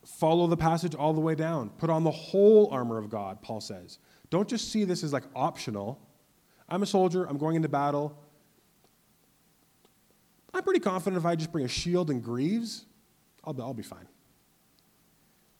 follow 0.03 0.47
the 0.47 0.57
passage 0.57 0.95
all 0.95 1.13
the 1.13 1.21
way 1.21 1.33
down. 1.33 1.69
Put 1.69 1.89
on 1.89 2.03
the 2.03 2.11
whole 2.11 2.67
armor 2.71 2.97
of 2.97 3.09
God, 3.09 3.41
Paul 3.41 3.61
says. 3.61 3.99
Don't 4.29 4.49
just 4.49 4.69
see 4.69 4.83
this 4.83 5.01
as 5.01 5.13
like 5.13 5.23
optional. 5.33 5.97
I'm 6.67 6.83
a 6.83 6.85
soldier, 6.85 7.23
I'm 7.23 7.37
going 7.37 7.55
into 7.55 7.69
battle. 7.69 8.21
I'm 10.53 10.61
pretty 10.61 10.81
confident 10.81 11.17
if 11.17 11.25
I 11.25 11.37
just 11.37 11.53
bring 11.53 11.63
a 11.63 11.69
shield 11.69 12.09
and 12.09 12.21
greaves, 12.21 12.85
I'll 13.45 13.53
be, 13.53 13.61
I'll 13.61 13.73
be 13.73 13.81
fine. 13.81 14.09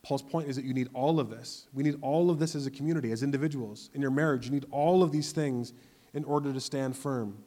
Paul's 0.03 0.23
point 0.23 0.49
is 0.49 0.57
that 0.57 0.65
you 0.65 0.73
need 0.73 0.89
all 0.93 1.21
of 1.21 1.29
this. 1.29 1.69
We 1.73 1.83
need 1.83 1.95
all 2.01 2.29
of 2.29 2.37
this 2.37 2.53
as 2.55 2.65
a 2.67 2.71
community, 2.71 3.13
as 3.13 3.23
individuals. 3.23 3.91
In 3.93 4.01
your 4.01 4.11
marriage, 4.11 4.45
you 4.45 4.51
need 4.51 4.65
all 4.71 5.03
of 5.03 5.13
these 5.13 5.31
things 5.31 5.71
in 6.13 6.25
order 6.25 6.51
to 6.51 6.59
stand 6.59 6.97
firm. 6.97 7.37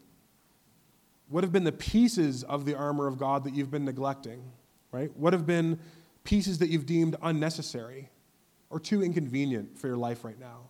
What 1.29 1.45
have 1.45 1.53
been 1.53 1.65
the 1.65 1.73
pieces 1.73 2.43
of 2.43 2.65
the 2.65 2.75
armor 2.75 3.07
of 3.07 3.19
God 3.19 3.45
that 3.45 3.55
you've 3.55 3.71
been 3.71 3.85
neglecting, 3.85 4.43
right? 4.93 5.15
What 5.17 5.33
have 5.33 5.47
been 5.47 5.79
pieces 6.25 6.59
that 6.59 6.69
you've 6.69 6.87
deemed 6.87 7.17
unnecessary 7.23 8.11
or 8.71 8.81
too 8.81 9.03
inconvenient 9.03 9.79
for 9.79 9.89
your 9.89 9.97
life 9.97 10.25
right 10.25 10.39
now? 10.39 10.69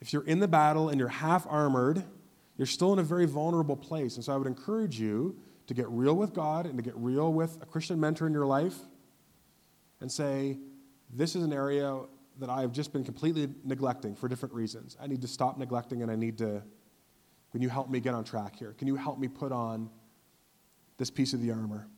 If 0.00 0.12
you're 0.12 0.24
in 0.26 0.38
the 0.40 0.48
battle 0.48 0.88
and 0.88 0.98
you're 0.98 1.08
half 1.08 1.46
armored, 1.48 2.04
you're 2.56 2.66
still 2.66 2.92
in 2.92 2.98
a 2.98 3.02
very 3.02 3.26
vulnerable 3.26 3.76
place. 3.76 4.16
And 4.16 4.24
so 4.24 4.32
I 4.32 4.36
would 4.36 4.46
encourage 4.46 5.00
you 5.00 5.36
to 5.66 5.74
get 5.74 5.88
real 5.88 6.14
with 6.14 6.32
God 6.32 6.66
and 6.66 6.76
to 6.76 6.82
get 6.82 6.94
real 6.96 7.32
with 7.32 7.60
a 7.60 7.66
Christian 7.66 7.98
mentor 7.98 8.26
in 8.26 8.32
your 8.32 8.46
life 8.46 8.76
and 10.00 10.10
say, 10.10 10.58
This 11.12 11.34
is 11.34 11.42
an 11.42 11.52
area 11.52 11.98
that 12.38 12.50
I've 12.50 12.72
just 12.72 12.92
been 12.92 13.04
completely 13.04 13.48
neglecting 13.64 14.14
for 14.14 14.28
different 14.28 14.54
reasons. 14.54 14.96
I 15.00 15.06
need 15.06 15.22
to 15.22 15.28
stop 15.28 15.58
neglecting 15.58 16.02
and 16.02 16.10
I 16.10 16.16
need 16.16 16.38
to. 16.38 16.62
Can 17.56 17.62
you 17.62 17.70
help 17.70 17.88
me 17.88 18.00
get 18.00 18.12
on 18.12 18.22
track 18.22 18.54
here? 18.54 18.74
Can 18.74 18.86
you 18.86 18.96
help 18.96 19.18
me 19.18 19.28
put 19.28 19.50
on 19.50 19.88
this 20.98 21.10
piece 21.10 21.32
of 21.32 21.40
the 21.40 21.52
armor? 21.52 21.88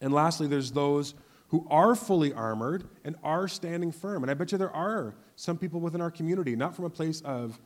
And 0.00 0.14
lastly, 0.14 0.46
there's 0.46 0.72
those 0.72 1.12
who 1.48 1.66
are 1.70 1.94
fully 1.94 2.32
armored 2.32 2.84
and 3.04 3.16
are 3.22 3.48
standing 3.48 3.92
firm. 3.92 4.24
And 4.24 4.30
I 4.30 4.34
bet 4.34 4.52
you 4.52 4.56
there 4.56 4.74
are 4.74 5.14
some 5.34 5.58
people 5.58 5.78
within 5.80 6.00
our 6.00 6.10
community, 6.10 6.56
not 6.56 6.74
from 6.74 6.86
a 6.86 6.88
place 6.88 7.20
of 7.20 7.60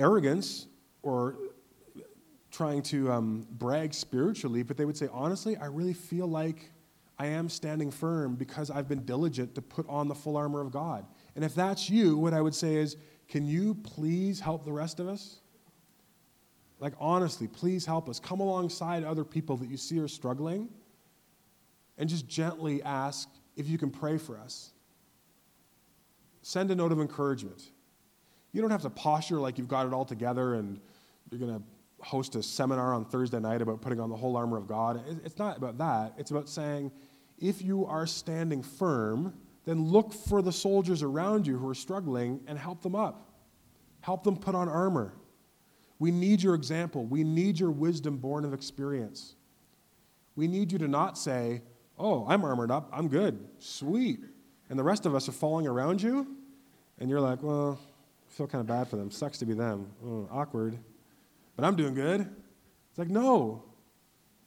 arrogance 0.00 0.66
or 1.02 1.36
trying 2.50 2.82
to 2.82 3.12
um, 3.12 3.46
brag 3.52 3.94
spiritually, 3.94 4.64
but 4.64 4.76
they 4.76 4.84
would 4.84 4.96
say, 4.96 5.08
honestly, 5.12 5.56
I 5.56 5.66
really 5.66 5.94
feel 5.94 6.26
like 6.26 6.72
I 7.20 7.26
am 7.26 7.48
standing 7.48 7.92
firm 7.92 8.34
because 8.34 8.68
I've 8.68 8.88
been 8.88 9.04
diligent 9.04 9.54
to 9.54 9.62
put 9.62 9.88
on 9.88 10.08
the 10.08 10.14
full 10.16 10.36
armor 10.36 10.60
of 10.60 10.72
God. 10.72 11.06
And 11.36 11.44
if 11.44 11.54
that's 11.54 11.88
you, 11.88 12.16
what 12.16 12.34
I 12.34 12.40
would 12.40 12.54
say 12.56 12.74
is, 12.74 12.96
can 13.28 13.46
you 13.46 13.74
please 13.74 14.40
help 14.40 14.64
the 14.64 14.72
rest 14.72 15.00
of 15.00 15.08
us? 15.08 15.40
Like, 16.78 16.92
honestly, 17.00 17.48
please 17.48 17.86
help 17.86 18.08
us. 18.08 18.20
Come 18.20 18.40
alongside 18.40 19.02
other 19.02 19.24
people 19.24 19.56
that 19.56 19.68
you 19.68 19.76
see 19.76 19.98
are 19.98 20.08
struggling 20.08 20.68
and 21.98 22.08
just 22.08 22.28
gently 22.28 22.82
ask 22.82 23.28
if 23.56 23.68
you 23.68 23.78
can 23.78 23.90
pray 23.90 24.18
for 24.18 24.38
us. 24.38 24.70
Send 26.42 26.70
a 26.70 26.74
note 26.74 26.92
of 26.92 27.00
encouragement. 27.00 27.62
You 28.52 28.60
don't 28.60 28.70
have 28.70 28.82
to 28.82 28.90
posture 28.90 29.38
like 29.38 29.58
you've 29.58 29.68
got 29.68 29.86
it 29.86 29.92
all 29.92 30.04
together 30.04 30.54
and 30.54 30.80
you're 31.30 31.40
going 31.40 31.58
to 31.58 31.62
host 32.04 32.36
a 32.36 32.42
seminar 32.42 32.92
on 32.92 33.04
Thursday 33.04 33.40
night 33.40 33.62
about 33.62 33.80
putting 33.80 33.98
on 33.98 34.10
the 34.10 34.16
whole 34.16 34.36
armor 34.36 34.56
of 34.56 34.68
God. 34.68 35.02
It's 35.24 35.38
not 35.38 35.56
about 35.56 35.78
that. 35.78 36.12
It's 36.18 36.30
about 36.30 36.48
saying, 36.48 36.92
if 37.38 37.62
you 37.62 37.86
are 37.86 38.06
standing 38.06 38.62
firm, 38.62 39.34
then 39.66 39.84
look 39.84 40.14
for 40.14 40.40
the 40.40 40.52
soldiers 40.52 41.02
around 41.02 41.46
you 41.46 41.58
who 41.58 41.68
are 41.68 41.74
struggling 41.74 42.40
and 42.46 42.58
help 42.58 42.82
them 42.82 42.94
up. 42.94 43.28
Help 44.00 44.22
them 44.22 44.36
put 44.36 44.54
on 44.54 44.68
armor. 44.68 45.12
We 45.98 46.12
need 46.12 46.42
your 46.42 46.54
example. 46.54 47.04
We 47.04 47.24
need 47.24 47.58
your 47.58 47.72
wisdom 47.72 48.16
born 48.16 48.44
of 48.44 48.54
experience. 48.54 49.34
We 50.36 50.46
need 50.46 50.70
you 50.70 50.78
to 50.78 50.88
not 50.88 51.18
say, 51.18 51.62
Oh, 51.98 52.26
I'm 52.28 52.44
armored 52.44 52.70
up. 52.70 52.90
I'm 52.92 53.08
good. 53.08 53.48
Sweet. 53.58 54.20
And 54.68 54.78
the 54.78 54.84
rest 54.84 55.06
of 55.06 55.14
us 55.14 55.28
are 55.28 55.32
falling 55.32 55.66
around 55.66 56.02
you. 56.02 56.26
And 57.00 57.10
you're 57.10 57.20
like, 57.20 57.42
Well, 57.42 57.78
I 57.80 58.32
feel 58.32 58.46
kind 58.46 58.60
of 58.60 58.68
bad 58.68 58.86
for 58.86 58.96
them. 58.96 59.10
Sucks 59.10 59.38
to 59.38 59.46
be 59.46 59.54
them. 59.54 59.90
Oh, 60.04 60.28
awkward. 60.30 60.78
But 61.56 61.64
I'm 61.64 61.74
doing 61.74 61.94
good. 61.94 62.20
It's 62.20 62.98
like, 62.98 63.08
No. 63.08 63.64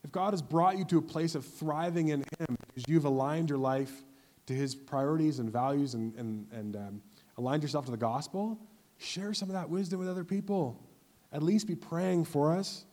If 0.02 0.14
God 0.14 0.32
has 0.32 0.42
brought 0.42 0.78
you 0.78 0.86
to 0.86 0.98
a 1.00 1.02
place 1.02 1.36
of 1.36 1.44
thriving 1.44 2.08
in 2.10 2.20
Him 2.40 2.58
because 2.68 2.86
you've 2.88 3.04
aligned 3.04 3.50
your 3.50 3.58
life 3.58 3.92
to 4.50 4.56
His 4.56 4.74
priorities 4.74 5.38
and 5.38 5.54
values 5.54 5.94
and, 5.94 6.16
and, 6.16 6.48
and 6.52 6.76
um, 6.76 7.02
aligned 7.38 7.62
yourself 7.62 7.86
to 7.86 7.92
the 7.92 7.98
gospel, 7.98 8.60
share 8.98 9.32
some 9.32 9.48
of 9.48 9.54
that 9.54 9.70
wisdom 9.70 10.00
with 10.00 10.10
other 10.10 10.24
people. 10.24 10.84
At 11.32 11.44
least 11.44 11.68
be 11.68 11.76
praying 11.76 12.26
for 12.26 12.52
us. 12.56 12.84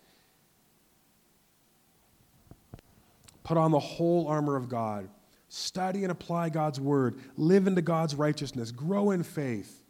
Put 3.43 3.57
on 3.57 3.71
the 3.71 3.79
whole 3.79 4.29
armor 4.29 4.55
of 4.55 4.69
God. 4.69 5.09
Study 5.49 6.03
and 6.03 6.13
apply 6.13 6.51
God's 6.51 6.79
word. 6.79 7.19
Live 7.39 7.67
into 7.67 7.81
God's 7.81 8.15
righteousness. 8.15 8.71
Grow 8.71 9.13
in 9.13 9.23
faith. 9.23 9.83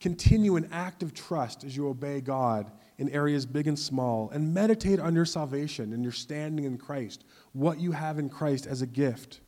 Continue 0.00 0.56
in 0.56 0.68
active 0.72 1.14
trust 1.14 1.62
as 1.62 1.76
you 1.76 1.86
obey 1.86 2.20
God 2.20 2.72
in 2.98 3.08
areas 3.10 3.46
big 3.46 3.68
and 3.68 3.78
small. 3.78 4.28
And 4.30 4.52
meditate 4.52 4.98
on 4.98 5.14
your 5.14 5.24
salvation 5.24 5.92
and 5.92 6.02
your 6.02 6.10
standing 6.10 6.64
in 6.64 6.78
Christ, 6.78 7.22
what 7.52 7.78
you 7.78 7.92
have 7.92 8.18
in 8.18 8.28
Christ 8.28 8.66
as 8.66 8.82
a 8.82 8.88
gift. 8.88 9.41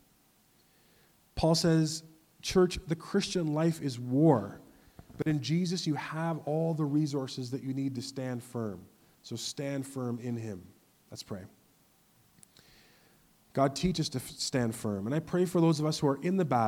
Paul 1.35 1.55
says, 1.55 2.03
Church, 2.43 2.79
the 2.87 2.97
Christian 2.97 3.55
life 3.55 3.81
is 3.81 3.99
war. 3.99 4.61
But 5.17 5.27
in 5.27 5.41
Jesus, 5.41 5.87
you 5.87 5.95
have 5.95 6.41
all 6.45 6.75
the 6.75 6.85
resources 6.85 7.51
that 7.53 7.63
you 7.63 7.73
need 7.73 7.95
to 7.95 8.03
stand 8.03 8.43
firm. 8.43 8.81
So 9.23 9.37
stand 9.37 9.87
firm 9.87 10.19
in 10.21 10.37
Him. 10.37 10.63
Let's 11.11 11.23
pray. 11.23 11.43
God, 13.55 13.77
teach 13.77 14.01
us 14.01 14.09
to 14.11 14.21
stand 14.21 14.75
firm. 14.75 15.07
And 15.07 15.15
I 15.15 15.21
pray 15.21 15.45
for 15.45 15.61
those 15.61 15.79
of 15.79 15.87
us 15.87 15.99
who 15.99 16.09
are 16.09 16.19
in 16.23 16.37
the 16.37 16.45
battle. 16.45 16.63